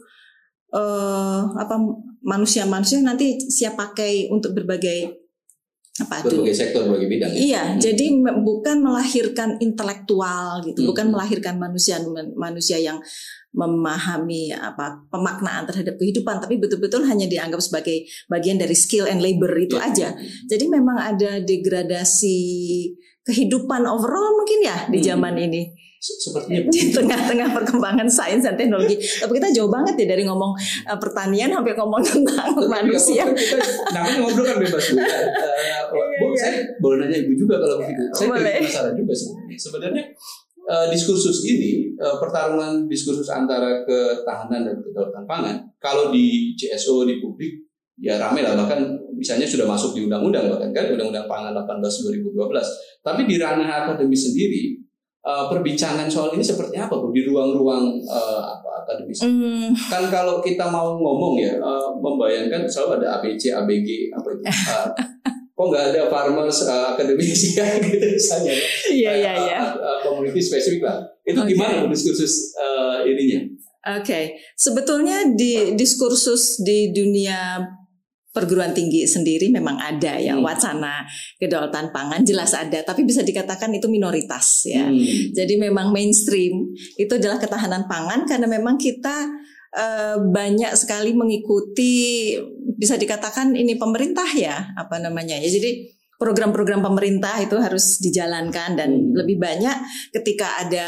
uh, 0.73 1.43
apa 1.59 1.77
manusia-manusia 2.23 3.03
nanti 3.03 3.43
siap 3.51 3.75
pakai 3.75 4.31
untuk 4.31 4.55
berbagai 4.55 5.28
apa 6.05 6.23
itu? 6.23 6.39
Berbagai 6.39 6.55
sektor, 6.55 6.81
berbagai 6.87 7.09
bidang. 7.11 7.31
Ya? 7.35 7.39
Iya, 7.39 7.63
hmm. 7.63 7.79
jadi 7.83 8.07
bukan 8.45 8.77
melahirkan 8.85 9.49
intelektual 9.59 10.63
gitu, 10.63 10.81
hmm. 10.85 10.89
bukan 10.95 11.07
melahirkan 11.11 11.55
manusia 11.59 11.99
manusia 12.39 12.79
yang 12.79 13.03
memahami 13.49 14.53
apa 14.53 15.09
pemaknaan 15.09 15.65
terhadap 15.67 15.97
kehidupan, 15.97 16.39
tapi 16.39 16.61
betul-betul 16.61 17.03
hanya 17.09 17.27
dianggap 17.27 17.59
sebagai 17.59 18.07
bagian 18.29 18.61
dari 18.61 18.77
skill 18.77 19.09
and 19.09 19.25
labor 19.25 19.51
itu 19.57 19.81
ya. 19.81 19.89
aja. 19.89 20.09
Jadi 20.47 20.65
memang 20.69 21.01
ada 21.01 21.41
degradasi 21.43 22.39
kehidupan 23.25 23.85
overall 23.85 24.41
mungkin 24.41 24.65
ya 24.65 24.89
di 24.89 25.01
hmm. 25.01 25.07
zaman 25.07 25.35
hmm. 25.37 25.47
ini 25.51 25.63
sepertinya 25.99 26.71
di 26.71 26.95
tengah-tengah 26.95 27.49
perkembangan 27.51 28.07
sains 28.07 28.47
dan 28.47 28.55
teknologi. 28.55 28.95
Tapi 28.99 29.33
kita 29.35 29.51
jauh 29.51 29.71
banget 29.71 29.99
ya 29.99 30.07
dari 30.15 30.23
ngomong 30.25 30.55
uh, 30.87 30.99
pertanian 30.99 31.51
sampai 31.51 31.75
ngomong 31.75 32.03
tentang 32.07 32.55
Tapi 32.55 32.71
manusia. 32.71 33.27
Kita, 33.27 33.59
namanya 33.91 34.17
ngobrol 34.23 34.45
kan 34.47 34.57
bebas 34.63 34.85
bu. 34.95 34.97
Uh, 34.99 35.07
bu, 35.91 36.27
iya. 36.31 36.39
saya 36.39 36.55
boleh 36.79 36.97
nanya 37.03 37.17
ibu 37.27 37.33
juga 37.35 37.59
kalau 37.59 37.83
begitu. 37.83 38.03
Saya 38.15 38.29
penasaran 38.31 38.93
juga 38.95 39.13
sebenarnya. 39.15 39.57
Sebenarnya 39.59 40.05
uh, 40.69 40.87
diskursus 40.93 41.43
ini 41.49 41.97
uh, 41.99 42.21
pertarungan 42.21 42.87
diskursus 42.87 43.27
antara 43.33 43.83
ketahanan 43.83 44.69
dan 44.69 44.77
kedaulatan 44.85 45.25
pangan 45.25 45.57
kalau 45.81 46.13
di 46.13 46.55
CSO 46.55 47.09
di 47.09 47.19
publik 47.19 47.67
ya 47.99 48.15
ramai 48.15 48.47
lah 48.47 48.55
bahkan 48.55 48.95
misalnya 49.19 49.43
sudah 49.43 49.67
masuk 49.67 49.99
di 49.99 50.07
undang-undang 50.07 50.47
bahkan 50.47 50.71
kan 50.71 50.87
undang-undang 50.95 51.27
pangan 51.27 51.51
18 51.51 52.31
2012 52.31 53.03
tapi 53.03 53.27
di 53.27 53.35
ranah 53.43 53.67
akademis 53.83 54.31
sendiri 54.31 54.79
uh, 55.29 55.45
perbincangan 55.53 56.09
soal 56.09 56.33
ini 56.33 56.41
seperti 56.41 56.81
apa 56.81 56.97
bu 56.97 57.13
di 57.13 57.29
ruang-ruang 57.29 58.01
uh, 58.09 58.41
apa 58.57 58.69
akademis? 58.85 59.21
Mm. 59.21 59.77
Kan 59.77 60.09
kalau 60.09 60.41
kita 60.41 60.73
mau 60.73 60.97
ngomong 60.97 61.37
ya 61.37 61.61
uh, 61.61 61.93
membayangkan 62.01 62.65
selalu 62.65 63.05
ada 63.05 63.21
ABC, 63.21 63.53
ABG 63.53 64.17
apa 64.17 64.29
itu. 64.33 64.43
Uh, 64.49 64.89
kok 65.59 65.67
nggak 65.75 65.85
ada 65.93 66.03
farmers 66.07 66.65
uh, 66.65 66.97
akademisi 66.97 67.55
ya 67.61 67.77
gitu 67.77 68.07
misalnya? 68.17 68.55
Iya 68.89 69.13
iya 69.13 69.33
iya. 69.37 69.59
Community 70.09 70.41
spesifik 70.41 70.89
lah. 70.89 71.05
Itu 71.29 71.45
okay. 71.45 71.53
gimana 71.53 71.85
diskursus 71.93 72.57
uh, 72.57 73.05
ininya? 73.05 73.45
Oke, 73.89 74.05
okay. 74.05 74.25
sebetulnya 74.59 75.33
di 75.33 75.73
diskursus 75.73 76.61
di 76.61 76.93
dunia 76.93 77.63
perguruan 78.39 78.71
tinggi 78.71 79.03
sendiri 79.03 79.51
memang 79.51 79.75
ada 79.83 80.15
ya 80.15 80.39
hmm. 80.39 80.47
wacana 80.47 81.03
kedaulatan 81.43 81.91
pangan 81.91 82.23
jelas 82.23 82.55
ada 82.55 82.87
tapi 82.87 83.03
bisa 83.03 83.27
dikatakan 83.27 83.75
itu 83.75 83.91
minoritas 83.91 84.63
ya. 84.71 84.87
Hmm. 84.87 85.35
Jadi 85.35 85.59
memang 85.59 85.91
mainstream 85.91 86.71
itu 86.95 87.11
adalah 87.19 87.43
ketahanan 87.43 87.91
pangan 87.91 88.31
karena 88.31 88.47
memang 88.47 88.79
kita 88.79 89.27
uh, 89.75 90.23
banyak 90.23 90.71
sekali 90.79 91.19
mengikuti 91.19 92.33
bisa 92.79 92.95
dikatakan 92.95 93.59
ini 93.59 93.75
pemerintah 93.75 94.31
ya 94.39 94.71
apa 94.79 95.03
namanya 95.03 95.35
ya. 95.43 95.51
Jadi 95.51 95.99
program-program 96.23 96.83
pemerintah 96.83 97.43
itu 97.43 97.59
harus 97.59 97.99
dijalankan 97.99 98.79
dan 98.79 98.91
hmm. 98.95 99.19
lebih 99.19 99.43
banyak 99.43 99.77
ketika 100.15 100.63
ada 100.63 100.87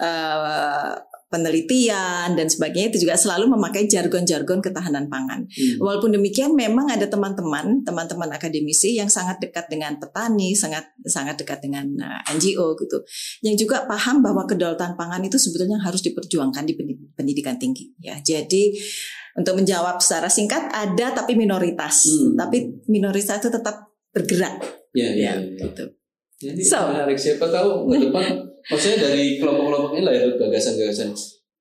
uh, 0.00 1.11
penelitian 1.32 2.36
dan 2.36 2.44
sebagainya 2.44 2.92
itu 2.92 3.08
juga 3.08 3.16
selalu 3.16 3.56
memakai 3.56 3.88
jargon-jargon 3.88 4.60
ketahanan 4.60 5.08
pangan. 5.08 5.48
Hmm. 5.48 5.76
Walaupun 5.80 6.12
demikian 6.12 6.52
memang 6.52 6.92
ada 6.92 7.08
teman-teman, 7.08 7.80
teman-teman 7.88 8.28
akademisi 8.36 9.00
yang 9.00 9.08
sangat 9.08 9.40
dekat 9.40 9.72
dengan 9.72 9.96
petani, 9.96 10.52
sangat 10.52 10.92
sangat 11.08 11.40
dekat 11.40 11.64
dengan 11.64 11.88
uh, 12.04 12.20
NGO 12.36 12.76
gitu. 12.76 13.00
Yang 13.40 13.64
juga 13.64 13.88
paham 13.88 14.20
bahwa 14.20 14.44
kedaulatan 14.44 14.92
pangan 14.92 15.24
itu 15.24 15.40
sebetulnya 15.40 15.80
harus 15.80 16.04
diperjuangkan 16.04 16.68
di 16.68 16.76
pendidikan 17.16 17.56
tinggi 17.56 17.96
ya. 17.96 18.20
Jadi 18.20 18.76
untuk 19.32 19.56
menjawab 19.56 20.04
secara 20.04 20.28
singkat 20.28 20.68
ada 20.68 21.16
tapi 21.16 21.32
minoritas. 21.32 22.12
Hmm. 22.12 22.36
Tapi 22.36 22.84
minoritas 22.92 23.40
itu 23.40 23.48
tetap 23.48 23.88
bergerak. 24.12 24.60
Ya, 24.92 25.08
ya, 25.08 25.16
ya, 25.16 25.32
ya. 25.40 25.64
gitu. 25.72 26.01
Jadi 26.42 26.62
so, 26.66 26.78
menarik 26.90 27.18
siapa 27.18 27.46
tahu 27.46 27.86
ke 27.86 28.10
depan 28.10 28.24
maksudnya 28.66 28.98
dari 29.10 29.38
kelompok-kelompok 29.38 29.90
ini 29.94 30.02
lah 30.02 30.14
ya 30.14 30.26
gagasan-gagasan 30.34 31.14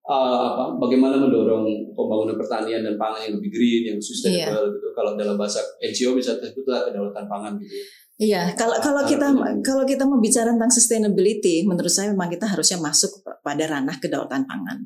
uh, 0.10 0.38
apa 0.54 0.64
bagaimana 0.82 1.22
mendorong 1.22 1.94
pembangunan 1.94 2.36
pertanian 2.38 2.82
dan 2.82 2.98
pangan 2.98 3.22
yang 3.30 3.34
lebih 3.38 3.52
green, 3.54 3.82
yang 3.94 4.00
sustainable 4.02 4.66
iya. 4.68 4.76
gitu. 4.76 4.88
Kalau 4.98 5.12
dalam 5.16 5.36
bahasa 5.38 5.62
NGO 5.80 6.18
bisa 6.18 6.38
disebut 6.42 6.66
kedaulatan 6.66 7.26
pangan 7.30 7.54
gitu. 7.62 7.74
Ya. 7.74 7.86
Iya, 8.22 8.44
kalau 8.54 8.78
kalau 8.78 9.02
kita 9.02 9.34
kalau 9.66 9.82
kita 9.82 10.06
mau 10.06 10.22
bicara 10.22 10.54
tentang 10.54 10.70
sustainability, 10.70 11.66
menurut 11.66 11.90
saya 11.90 12.14
memang 12.14 12.30
kita 12.30 12.46
harusnya 12.46 12.78
masuk 12.78 13.10
pada 13.42 13.66
ranah 13.66 13.98
kedaulatan 13.98 14.46
pangan. 14.46 14.78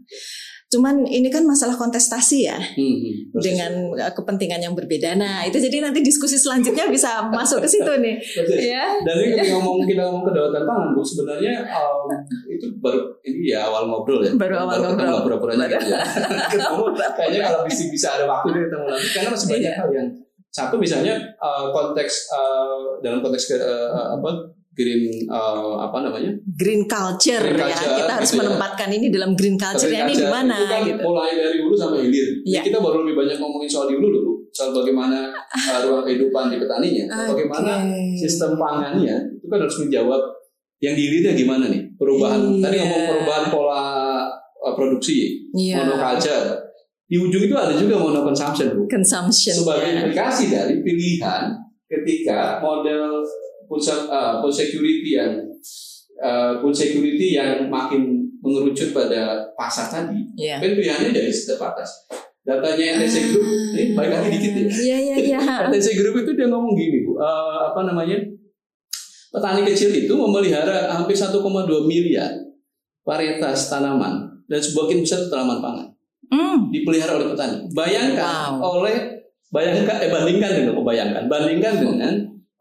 Cuman 0.75 1.07
ini 1.07 1.31
kan 1.31 1.47
masalah 1.47 1.79
kontestasi 1.79 2.51
ya, 2.51 2.59
hmm, 2.59 2.95
hmm, 2.99 3.15
dengan 3.39 3.71
uh, 3.95 4.11
kepentingan 4.11 4.59
yang 4.59 4.75
berbeda. 4.75 5.15
Nah 5.15 5.47
itu 5.47 5.55
jadi 5.55 5.79
nanti 5.79 6.03
diskusi 6.03 6.35
selanjutnya 6.35 6.91
bisa 6.91 7.23
masuk 7.37 7.63
ke 7.63 7.67
situ 7.71 7.87
nih. 7.87 8.19
Ya. 8.59 8.99
Dan 9.07 9.15
ini 9.23 9.39
kita 9.39 9.55
ngomong 9.55 9.87
kita 9.87 10.03
ngomong 10.03 10.23
kedaulatan 10.27 10.63
pangan 10.67 10.87
bu, 10.91 11.01
sebenarnya 11.01 11.63
um, 11.71 12.11
itu 12.51 12.67
baru 12.83 12.99
ini 13.23 13.55
ya 13.55 13.71
awal 13.71 13.87
ngobrol 13.87 14.19
ya. 14.19 14.35
Baru 14.35 14.55
awal 14.59 14.83
baru 14.83 14.91
ngobrol. 14.91 15.39
Pura-pura 15.39 15.53
gitu 15.55 15.87
ya. 15.87 16.03
kayaknya 17.17 17.39
kalau 17.47 17.59
bisa 17.63 17.83
bisa 17.87 18.07
ada 18.19 18.25
waktu 18.27 18.47
deh 18.51 18.61
ketemu 18.67 18.85
lagi 18.91 19.07
karena 19.15 19.29
masih 19.31 19.47
banyak 19.47 19.71
iya. 19.71 19.79
hal 19.79 19.89
yang 19.95 20.07
satu 20.55 20.75
misalnya 20.79 21.15
uh, 21.43 21.67
konteks 21.75 22.31
uh, 22.31 22.99
dalam 23.03 23.19
konteks 23.19 23.59
uh, 23.59 24.15
apa 24.15 24.54
green 24.75 25.23
uh, 25.31 25.79
apa 25.87 25.97
namanya 26.03 26.31
green 26.43 26.83
culture, 26.85 27.39
green 27.39 27.57
ya. 27.57 27.71
culture 27.71 27.91
ya 27.95 27.99
kita 28.03 28.13
harus 28.19 28.31
gitu 28.35 28.39
menempatkan 28.43 28.87
ya. 28.91 28.95
ini 28.99 29.07
dalam 29.07 29.31
green 29.33 29.55
culture 29.55 29.87
green 29.87 30.03
ini 30.05 30.13
gimana 30.19 30.55
itu 30.59 30.67
kan 30.67 30.81
gitu. 30.83 31.01
mulai 31.07 31.31
dari 31.33 31.57
hulu 31.63 31.75
sampai 31.79 31.99
hilir 32.03 32.27
ya. 32.43 32.61
kita 32.61 32.77
baru 32.83 33.07
lebih 33.07 33.15
banyak 33.23 33.37
ngomongin 33.39 33.69
soal 33.71 33.87
di 33.87 33.95
hulu 33.95 34.07
dulu 34.11 34.31
soal 34.51 34.75
bagaimana 34.75 35.31
uh, 35.31 35.79
ruang 35.87 36.03
kehidupan 36.03 36.51
di 36.51 36.57
petaninya 36.59 37.03
okay. 37.07 37.27
bagaimana 37.31 37.71
sistem 38.19 38.59
pangannya 38.59 39.15
itu 39.39 39.45
kan 39.47 39.59
harus 39.63 39.77
menjawab 39.79 40.21
yang 40.83 40.93
di 40.93 41.01
hilirnya 41.07 41.33
gimana 41.33 41.65
nih 41.71 41.81
perubahan 41.95 42.39
yeah. 42.59 42.61
tadi 42.61 42.75
ngomong 42.83 43.03
perubahan 43.07 43.45
pola 43.47 43.83
uh, 44.59 44.73
produksi 44.75 45.47
yeah. 45.55 45.79
monoculture 45.87 46.67
di 47.05 47.15
ujung 47.21 47.43
itu 47.47 47.55
ada 47.55 47.73
juga 47.77 47.95
monoconsumption 48.01 48.75
bu 48.75 48.83
consumption 48.91 49.55
sebagai 49.55 49.87
yeah. 49.87 49.95
implikasi 50.03 50.43
dari 50.51 50.83
pilihan 50.83 51.55
ketika 51.87 52.59
model 52.59 53.23
food, 53.67 53.81
uh, 53.89 54.41
food 54.41 54.53
security 54.53 55.17
yang 55.17 55.45
uh, 56.21 56.61
food 56.61 56.75
security 56.75 57.35
yang 57.35 57.67
makin 57.67 58.25
mengerucut 58.39 58.93
pada 58.93 59.49
pasar 59.57 59.89
tadi, 59.89 60.21
yeah. 60.37 60.61
kan 60.61 60.71
pilihannya 60.77 61.11
dari 61.11 61.33
sebatas. 61.33 62.05
Datanya 62.45 63.01
NTC 63.01 63.33
Group, 63.33 63.41
ah, 63.41 63.73
ini 63.73 63.91
baik 63.97 64.09
lagi 64.13 64.29
dikit 64.37 64.51
ya. 64.53 64.69
Iya 64.69 64.97
iya 65.01 65.15
iya. 65.17 65.39
NTC 65.73 65.97
Group 65.97 66.21
itu 66.21 66.37
dia 66.37 66.45
ngomong 66.45 66.77
gini 66.77 67.09
bu, 67.09 67.17
uh, 67.17 67.73
apa 67.73 67.89
namanya? 67.89 68.21
Petani 69.33 69.65
kecil 69.65 69.89
itu 69.91 70.13
memelihara 70.13 70.93
hampir 70.93 71.17
1,2 71.17 71.41
miliar 71.89 72.31
varietas 73.01 73.67
tanaman 73.67 74.45
dan 74.45 74.61
sebagian 74.61 75.01
besar 75.01 75.25
tanaman 75.27 75.59
pangan 75.59 75.87
mm. 76.29 76.57
dipelihara 76.73 77.17
oleh 77.17 77.27
petani. 77.33 77.57
Bayangkan 77.73 78.61
wow. 78.61 78.81
oleh 78.81 79.25
bayangkan 79.53 79.97
eh 80.01 80.09
bandingkan 80.13 80.51
dengan 80.53 80.73
oh, 80.77 80.85
bayangkan 80.85 81.23
bandingkan 81.29 81.73
dengan 81.81 82.13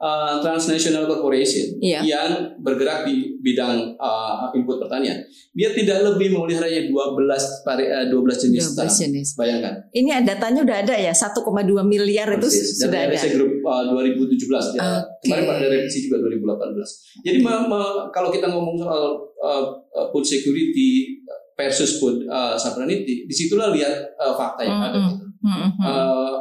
uh, 0.04 0.34
transnational 0.44 1.08
corporation 1.08 1.80
yeah. 1.80 2.04
yang 2.04 2.52
bergerak 2.60 3.08
di 3.08 3.40
bidang 3.40 3.96
uh, 3.96 4.52
input 4.52 4.76
pertanian. 4.76 5.24
Dia 5.56 5.72
tidak 5.72 6.04
lebih 6.04 6.36
memeliharanya 6.36 6.92
12 6.92 7.64
pari, 7.64 7.88
uh, 7.88 8.06
12 8.12 8.44
jenis 8.44 8.76
12 8.76 9.02
jenis. 9.08 9.28
Bayangkan. 9.40 9.88
Ini 9.96 10.20
datanya 10.28 10.60
udah 10.60 10.76
ada 10.84 10.94
ya 11.00 11.16
1,2 11.16 11.40
miliar 11.88 12.28
Persis. 12.36 12.76
itu 12.76 12.84
sudah 12.84 13.00
ada. 13.08 13.16
Dari 13.16 13.32
Group 13.32 13.64
uh, 13.64 13.82
2017 13.96 14.76
ya. 14.76 14.80
Okay. 14.84 15.32
Kemarin 15.32 15.44
pada 15.48 15.66
revisi 15.72 15.98
juga 16.04 16.20
2018. 16.28 17.24
Jadi 17.24 17.38
me, 17.40 17.84
kalau 18.12 18.28
kita 18.28 18.52
ngomong 18.52 18.76
soal 18.76 19.04
uh, 19.40 19.64
food 20.12 20.26
security 20.28 21.16
versus 21.56 21.96
food 21.96 22.28
uh, 22.28 22.58
sovereignty, 22.60 23.24
di 23.24 23.34
situlah 23.34 23.72
lihat 23.72 24.18
uh, 24.20 24.34
fakta 24.36 24.66
yang 24.66 24.76
mm 24.76 24.84
-hmm. 24.84 24.90
ada. 24.90 24.98
Mm 25.44 25.50
-hmm. 25.54 25.70
uh, 25.80 26.34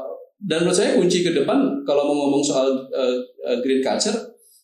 dan 0.44 0.68
menurut 0.68 0.76
saya 0.76 1.00
kunci 1.00 1.24
ke 1.24 1.32
depan 1.32 1.88
kalau 1.88 2.04
mau 2.12 2.28
ngomong 2.28 2.44
soal 2.44 2.68
uh, 2.92 3.16
green 3.64 3.84
culture 3.84 4.16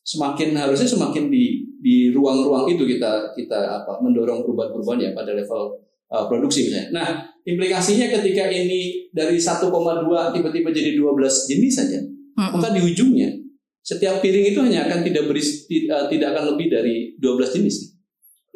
semakin 0.03 0.57
harusnya 0.57 0.89
semakin 0.89 1.29
di 1.29 1.69
di 1.79 2.09
ruang-ruang 2.09 2.65
itu 2.71 2.83
kita 2.83 3.35
kita 3.37 3.83
apa 3.83 4.01
mendorong 4.01 4.41
perubahan-perubahan 4.41 4.99
ya 4.99 5.11
pada 5.13 5.31
level 5.37 5.77
uh, 6.09 6.25
produksi 6.25 6.67
misalnya. 6.67 6.89
Nah, 6.91 7.07
implikasinya 7.45 8.09
ketika 8.19 8.49
ini 8.49 9.11
dari 9.13 9.37
1,2 9.37 9.69
tiba-tiba 10.33 10.69
jadi 10.73 10.97
12 10.97 11.51
jenis 11.53 11.73
saja, 11.77 11.99
mm-hmm. 12.01 12.51
maka 12.57 12.73
di 12.73 12.81
ujungnya 12.81 13.29
setiap 13.79 14.19
piring 14.19 14.53
itu 14.53 14.59
hanya 14.61 14.85
akan 14.85 14.99
tidak 15.01 15.23
beri 15.31 15.41
uh, 15.89 16.05
tidak 16.11 16.27
akan 16.35 16.43
lebih 16.53 16.67
dari 16.69 16.95
12 17.17 17.57
jenis 17.57 17.97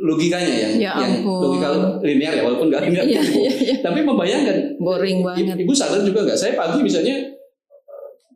logikanya 0.04 0.54
yang 0.58 0.74
ya 0.82 0.92
yang 1.00 1.14
logika 1.26 2.02
linear 2.02 2.34
ya 2.34 2.44
walaupun 2.44 2.68
nggak 2.70 2.82
linear 2.90 3.06
ya, 3.06 3.22
ya, 3.22 3.54
ya. 3.54 3.76
tapi 3.86 4.02
membayangkan 4.02 4.78
boring 4.82 5.22
banget 5.22 5.58
ibu 5.64 5.74
sadar 5.74 6.02
juga 6.02 6.26
nggak 6.28 6.38
saya 6.38 6.54
pagi 6.58 6.82
misalnya 6.82 7.33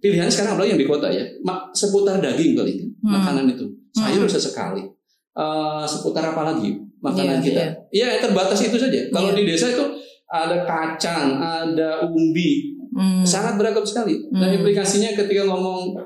pilihan 0.01 0.29
sekarang 0.29 0.57
apalagi 0.57 0.71
yang 0.77 0.81
di 0.81 0.89
kota 0.89 1.07
ya 1.10 1.25
seputar 1.73 2.21
daging 2.21 2.53
kali 2.53 2.73
hmm. 2.77 3.10
makanan 3.10 3.45
itu 3.53 3.65
sayur 3.93 4.25
hmm. 4.25 4.33
sesekali 4.33 4.83
uh, 5.38 5.83
seputar 5.83 6.33
apa 6.33 6.53
lagi 6.53 6.77
makanan 7.01 7.41
ya, 7.41 7.45
kita 7.45 7.62
ya. 7.93 8.07
ya 8.17 8.21
terbatas 8.21 8.60
itu 8.62 8.77
saja 8.77 9.10
kalau 9.13 9.33
ya. 9.33 9.38
di 9.38 9.43
desa 9.45 9.69
itu 9.69 9.86
ada 10.27 10.65
kacang 10.67 11.39
ada 11.39 12.05
umbi 12.05 12.77
hmm. 12.93 13.23
sangat 13.23 13.57
beragam 13.57 13.86
sekali 13.86 14.27
hmm. 14.27 14.38
dan 14.38 14.49
implikasinya 14.62 15.10
ketika 15.13 15.45
ngomong 15.45 15.97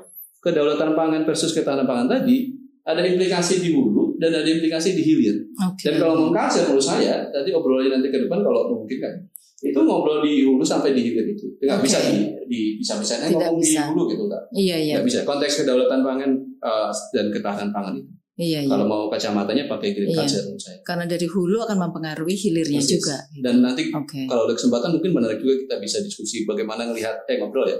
kedaulatan 0.42 0.92
pangan 0.98 1.22
versus 1.24 1.54
ketahanan 1.54 1.86
pangan 1.86 2.08
tadi 2.18 2.62
ada 2.82 3.02
implikasi 3.06 3.62
di 3.62 3.70
hulu 3.70 4.18
dan 4.18 4.34
ada 4.34 4.46
implikasi 4.46 4.98
di 4.98 5.02
hilir. 5.02 5.38
Okay. 5.54 5.90
Dan 5.90 6.02
kalau 6.02 6.14
mengkaser 6.26 6.66
menurut 6.70 6.82
saya, 6.82 7.30
tadi 7.30 7.54
obrolannya 7.54 7.98
nanti 7.98 8.10
ke 8.10 8.26
depan 8.26 8.42
kalau 8.42 8.74
mungkin 8.74 8.98
kan, 8.98 9.14
itu 9.62 9.78
ngobrol 9.78 10.18
di 10.26 10.42
hulu 10.42 10.66
sampai 10.66 10.90
di 10.90 11.06
hilir 11.06 11.26
itu. 11.38 11.46
Tidak 11.62 11.78
okay. 11.78 11.84
bisa 11.86 11.98
di, 12.10 12.26
di 12.50 12.60
bisa 12.82 12.98
bisanya 12.98 13.30
ngomong 13.30 13.62
bisa. 13.62 13.86
di 13.86 13.88
hulu 13.94 14.02
gitu 14.10 14.22
enggak. 14.26 14.42
Iya 14.50 14.76
iya. 14.82 14.94
Tidak 14.98 15.06
bisa. 15.06 15.18
Konteks 15.22 15.62
kedaulatan 15.62 16.02
pangan 16.02 16.30
uh, 16.58 16.90
dan 17.14 17.26
ketahanan 17.30 17.70
pangan 17.70 17.94
itu. 18.02 18.10
Iya, 18.32 18.64
iya. 18.64 18.70
Kalau 18.74 18.88
mau 18.88 19.02
kacamatanya 19.06 19.70
pakai 19.70 19.94
green 19.94 20.10
iya. 20.10 20.24
culture 20.24 20.42
menurut 20.50 20.62
saya. 20.66 20.78
Karena 20.82 21.04
dari 21.06 21.26
hulu 21.30 21.58
akan 21.62 21.78
mempengaruhi 21.78 22.34
hilirnya 22.34 22.80
Persis. 22.82 22.98
juga. 22.98 23.16
Dan 23.38 23.62
nanti 23.62 23.86
okay. 23.94 24.26
kalau 24.26 24.50
ada 24.50 24.54
kesempatan 24.58 24.98
mungkin 24.98 25.12
menarik 25.14 25.38
juga 25.38 25.54
kita 25.62 25.76
bisa 25.78 26.02
diskusi 26.02 26.42
bagaimana 26.42 26.90
melihat 26.90 27.22
eh 27.30 27.38
ngobrol 27.38 27.70
ya 27.70 27.78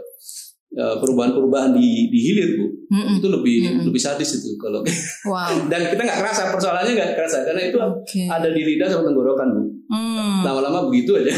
Eh, 0.73 0.97
perubahan-perubahan 1.05 1.77
di 1.77 2.09
di 2.09 2.17
hilir 2.17 2.57
bu 2.57 2.65
mm-hmm. 2.65 3.21
itu 3.21 3.29
lebih 3.29 3.57
mm-hmm. 3.61 3.85
lebih 3.93 4.01
sadis 4.01 4.41
itu 4.41 4.57
kalau 4.57 4.81
wow. 5.29 5.53
dan 5.71 5.85
kita 5.85 6.01
nggak 6.01 6.17
kerasa 6.25 6.49
persoalannya 6.49 6.97
nggak 6.97 7.13
kerasa 7.13 7.45
karena 7.45 7.69
itu 7.69 7.77
okay. 7.77 8.25
ada 8.25 8.49
di 8.49 8.65
lidah 8.65 8.89
sama 8.89 9.05
tenggorokan 9.05 9.53
bu 9.53 9.61
mm. 9.69 9.72
lama-lama 10.49 10.79
begitu 10.91 11.17
aja 11.19 11.33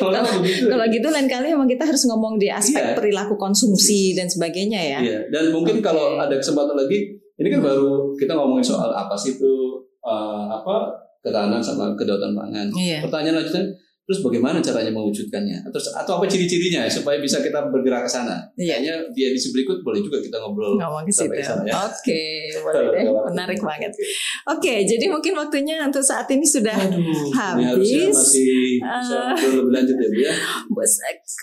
kalau, 0.00 0.84
gitu 0.92 1.08
lain 1.08 1.28
kali 1.28 1.56
emang 1.56 1.68
kita 1.68 1.88
harus 1.88 2.04
ngomong 2.04 2.36
di 2.36 2.52
aspek 2.52 2.92
iya. 2.92 2.92
perilaku 2.92 3.34
konsumsi 3.40 4.12
dan 4.12 4.28
sebagainya 4.28 4.80
ya 4.80 4.98
iya. 5.00 5.18
dan 5.32 5.48
mungkin 5.50 5.80
okay. 5.80 5.88
kalau 5.88 6.20
ada 6.20 6.36
kesempatan 6.36 6.76
lagi 6.76 7.16
ini 7.40 7.48
kan 7.50 7.60
baru 7.64 8.12
kita 8.14 8.36
ngomongin 8.36 8.62
soal 8.64 8.92
apa 8.92 9.16
sih 9.16 9.40
itu 9.40 9.52
uh, 10.04 10.46
apa 10.52 10.92
ketahanan 11.24 11.64
sama 11.64 11.96
kedaulatan 11.96 12.36
pangan 12.36 12.68
iya. 12.76 13.00
pertanyaan 13.00 13.40
lanjutnya 13.40 13.64
Terus 14.04 14.20
bagaimana 14.20 14.60
caranya 14.60 14.92
mewujudkannya? 14.92 15.64
Atau 15.64 15.80
atau 15.80 16.12
apa 16.20 16.28
ciri-cirinya 16.28 16.84
supaya 16.92 17.16
bisa 17.16 17.40
kita 17.40 17.72
bergerak 17.72 18.04
ke 18.04 18.10
sana? 18.12 18.36
Iya. 18.52 18.76
Kayaknya 18.76 18.94
di 19.16 19.20
edisi 19.32 19.48
berikut 19.48 19.80
boleh 19.80 20.04
juga 20.04 20.20
kita 20.20 20.36
ngobrol 20.44 20.76
Ngomong 20.76 21.08
ke 21.08 21.12
situ. 21.16 21.32
Ya. 21.32 21.88
Oke, 21.88 22.22
boleh 22.68 22.84
deh. 22.92 23.02
Menarik 23.32 23.64
banget. 23.64 23.96
Oke, 24.44 24.84
jadi 24.84 25.08
mungkin 25.08 25.32
waktunya 25.40 25.80
untuk 25.88 26.04
saat 26.04 26.28
ini 26.28 26.44
sudah 26.44 26.76
Aduh, 26.76 27.32
habis. 27.32 27.88
Ini 27.88 28.12
masih 28.12 28.52
uh, 28.84 29.32
lebih 29.56 29.72
lanjut 29.72 29.96
ya, 29.96 30.08
Bu 30.12 30.18
ya. 30.20 30.34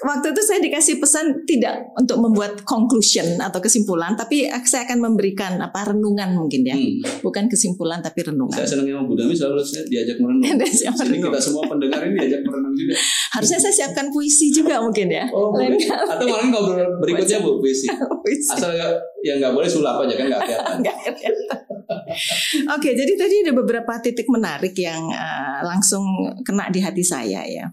Waktu 0.05 0.27
itu 0.29 0.41
saya 0.45 0.59
dikasih 0.61 1.01
pesan 1.01 1.25
tidak 1.49 1.89
untuk 1.97 2.21
membuat 2.21 2.61
conclusion 2.61 3.41
atau 3.41 3.57
kesimpulan, 3.57 4.13
tapi 4.13 4.45
saya 4.69 4.85
akan 4.85 5.01
memberikan 5.01 5.57
apa 5.57 5.97
renungan 5.97 6.37
mungkin 6.37 6.61
ya. 6.61 6.77
Hmm. 6.77 7.25
Bukan 7.25 7.49
kesimpulan 7.49 8.05
tapi 8.05 8.21
renungan. 8.21 8.53
Saya 8.53 8.77
senang 8.77 8.85
yang 8.85 9.09
Bu 9.09 9.17
Dami 9.17 9.33
selalu 9.33 9.65
diajak 9.89 10.21
merenung. 10.21 10.45
Jadi 11.01 11.17
kita 11.17 11.41
semua 11.41 11.65
pendengar 11.65 12.05
ini 12.05 12.21
diajak 12.21 12.50
berenang 12.51 12.75
juga. 12.75 12.99
Harusnya 13.31 13.59
saya 13.63 13.73
siapkan 13.73 14.11
puisi 14.11 14.51
juga 14.51 14.83
mungkin 14.83 15.07
ya. 15.07 15.25
Oh, 15.31 15.55
Lain 15.55 15.79
Atau 15.79 16.27
malah 16.27 16.47
ngobrol 16.51 16.99
berikutnya 16.99 17.39
Bu 17.39 17.63
puisi. 17.63 17.87
puisi. 18.23 18.51
Asal 18.51 18.75
yang 19.23 19.39
nggak 19.39 19.53
boleh 19.55 19.69
sulap 19.71 20.03
aja 20.03 20.13
kan 20.19 20.25
nggak 20.83 20.95
kelihatan. 21.15 21.59
Oke, 22.75 22.91
jadi 22.91 23.13
tadi 23.15 23.35
ada 23.47 23.53
beberapa 23.55 23.97
titik 24.03 24.27
menarik 24.27 24.75
yang 24.75 25.07
uh, 25.07 25.63
langsung 25.63 26.03
kena 26.43 26.67
di 26.67 26.83
hati 26.83 27.01
saya 27.07 27.47
ya. 27.47 27.71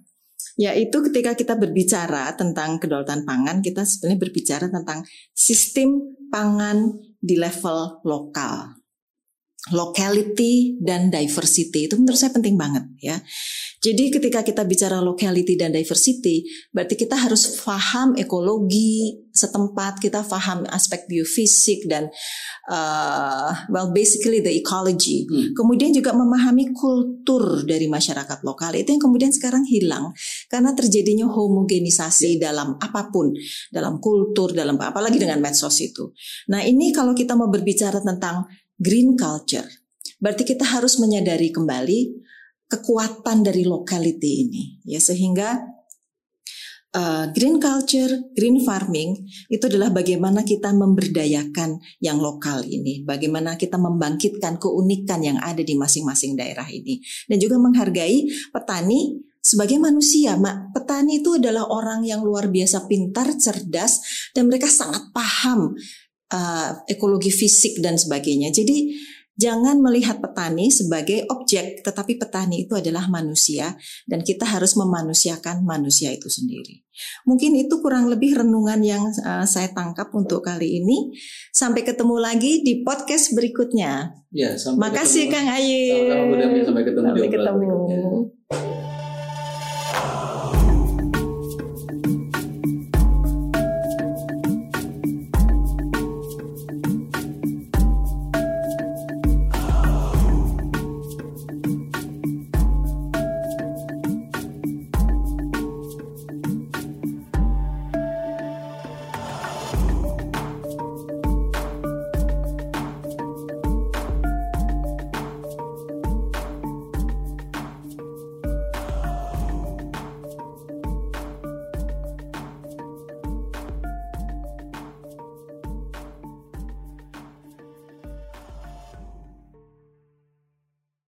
Yaitu 0.58 1.02
ketika 1.10 1.34
kita 1.34 1.54
berbicara 1.54 2.34
tentang 2.34 2.78
kedaulatan 2.82 3.22
pangan, 3.22 3.62
kita 3.62 3.86
sebenarnya 3.86 4.18
berbicara 4.18 4.66
tentang 4.70 5.06
sistem 5.34 6.18
pangan 6.30 6.94
di 7.18 7.34
level 7.34 8.02
lokal 8.06 8.77
locality 9.72 10.79
dan 10.81 11.12
diversity 11.12 11.87
itu 11.90 11.94
menurut 11.98 12.19
saya 12.19 12.33
penting 12.33 12.54
banget 12.56 12.85
ya. 13.00 13.16
Jadi 13.79 14.10
ketika 14.10 14.42
kita 14.42 14.66
bicara 14.66 14.98
locality 14.98 15.54
dan 15.54 15.71
diversity, 15.71 16.42
berarti 16.75 16.98
kita 16.98 17.14
harus 17.14 17.62
paham 17.62 18.19
ekologi 18.19 19.23
setempat, 19.31 20.02
kita 20.02 20.27
paham 20.27 20.66
aspek 20.66 21.06
biofisik 21.06 21.87
dan 21.87 22.10
uh, 22.66 23.54
well 23.71 23.94
basically 23.94 24.42
the 24.42 24.50
ecology. 24.50 25.31
Hmm. 25.31 25.54
Kemudian 25.54 25.94
juga 25.94 26.10
memahami 26.10 26.75
kultur 26.75 27.62
dari 27.62 27.87
masyarakat 27.87 28.42
lokal 28.42 28.75
itu 28.75 28.98
yang 28.98 29.02
kemudian 29.02 29.31
sekarang 29.31 29.62
hilang 29.62 30.10
karena 30.50 30.75
terjadinya 30.75 31.31
homogenisasi 31.31 32.35
yeah. 32.35 32.50
dalam 32.50 32.75
apa 32.83 33.14
pun, 33.14 33.31
dalam 33.71 34.02
kultur, 34.02 34.50
dalam 34.50 34.75
apalagi 34.75 35.23
dengan 35.23 35.38
medsos 35.38 35.79
itu. 35.79 36.10
Nah 36.50 36.66
ini 36.66 36.90
kalau 36.90 37.14
kita 37.14 37.38
mau 37.38 37.46
berbicara 37.46 38.02
tentang 38.02 38.42
green 38.79 39.18
culture. 39.18 39.66
Berarti 40.18 40.42
kita 40.46 40.64
harus 40.66 40.98
menyadari 41.02 41.50
kembali 41.50 42.26
kekuatan 42.70 43.42
dari 43.46 43.66
lokality 43.66 44.46
ini 44.46 44.62
ya. 44.87 44.98
Sehingga 44.98 45.58
uh, 46.94 47.24
green 47.35 47.58
culture, 47.60 48.10
green 48.35 48.62
farming 48.64 49.14
itu 49.50 49.64
adalah 49.66 49.90
bagaimana 49.92 50.42
kita 50.42 50.72
memberdayakan 50.72 51.79
yang 52.02 52.18
lokal 52.18 52.62
ini, 52.64 53.02
bagaimana 53.04 53.54
kita 53.54 53.76
membangkitkan 53.76 54.56
keunikan 54.58 55.20
yang 55.22 55.38
ada 55.38 55.60
di 55.60 55.74
masing-masing 55.74 56.38
daerah 56.38 56.66
ini, 56.68 57.02
dan 57.26 57.37
juga 57.38 57.56
menghargai 57.60 58.50
petani 58.52 59.22
sebagai 59.38 59.81
manusia, 59.81 60.37
mak, 60.37 60.76
petani 60.76 61.24
itu 61.24 61.40
adalah 61.40 61.64
orang 61.72 62.04
yang 62.04 62.20
luar 62.20 62.52
biasa 62.52 62.85
pintar, 62.85 63.33
cerdas, 63.38 64.02
dan 64.37 64.50
mereka 64.50 64.68
sangat 64.68 65.08
paham 65.14 65.72
uh, 66.33 66.85
ekologi 66.88 67.33
fisik 67.33 67.81
dan 67.81 67.96
sebagainya. 67.96 68.48
Jadi 68.52 68.94
jangan 69.38 69.79
melihat 69.79 70.18
petani 70.18 70.66
sebagai 70.66 71.22
objek, 71.31 71.87
tetapi 71.87 72.18
petani 72.18 72.66
itu 72.66 72.74
adalah 72.74 73.06
manusia, 73.06 73.79
dan 74.10 74.26
kita 74.26 74.42
harus 74.42 74.74
memanusiakan 74.74 75.62
manusia 75.62 76.10
itu 76.10 76.26
sendiri. 76.26 76.83
Mungkin 77.22 77.54
itu 77.54 77.79
kurang 77.79 78.10
lebih 78.10 78.35
renungan 78.35 78.83
yang 78.83 79.06
uh, 79.22 79.46
saya 79.46 79.70
tangkap 79.70 80.10
untuk 80.10 80.42
kali 80.42 80.83
ini. 80.83 81.14
Sampai 81.54 81.87
ketemu 81.87 82.18
lagi 82.18 82.66
di 82.66 82.83
podcast 82.83 83.31
berikutnya. 83.38 84.10
Ya, 84.35 84.58
sampai 84.58 84.90
Makasih 84.90 85.31
ketemu. 85.31 85.35
Kang 85.38 85.48
Ayu. 85.54 85.87
Sampai 86.66 86.83
ketemu 86.83 87.06
Sampai 87.06 87.22
di 87.22 87.31
obrolan 87.31 87.54
ketemu. 87.62 88.77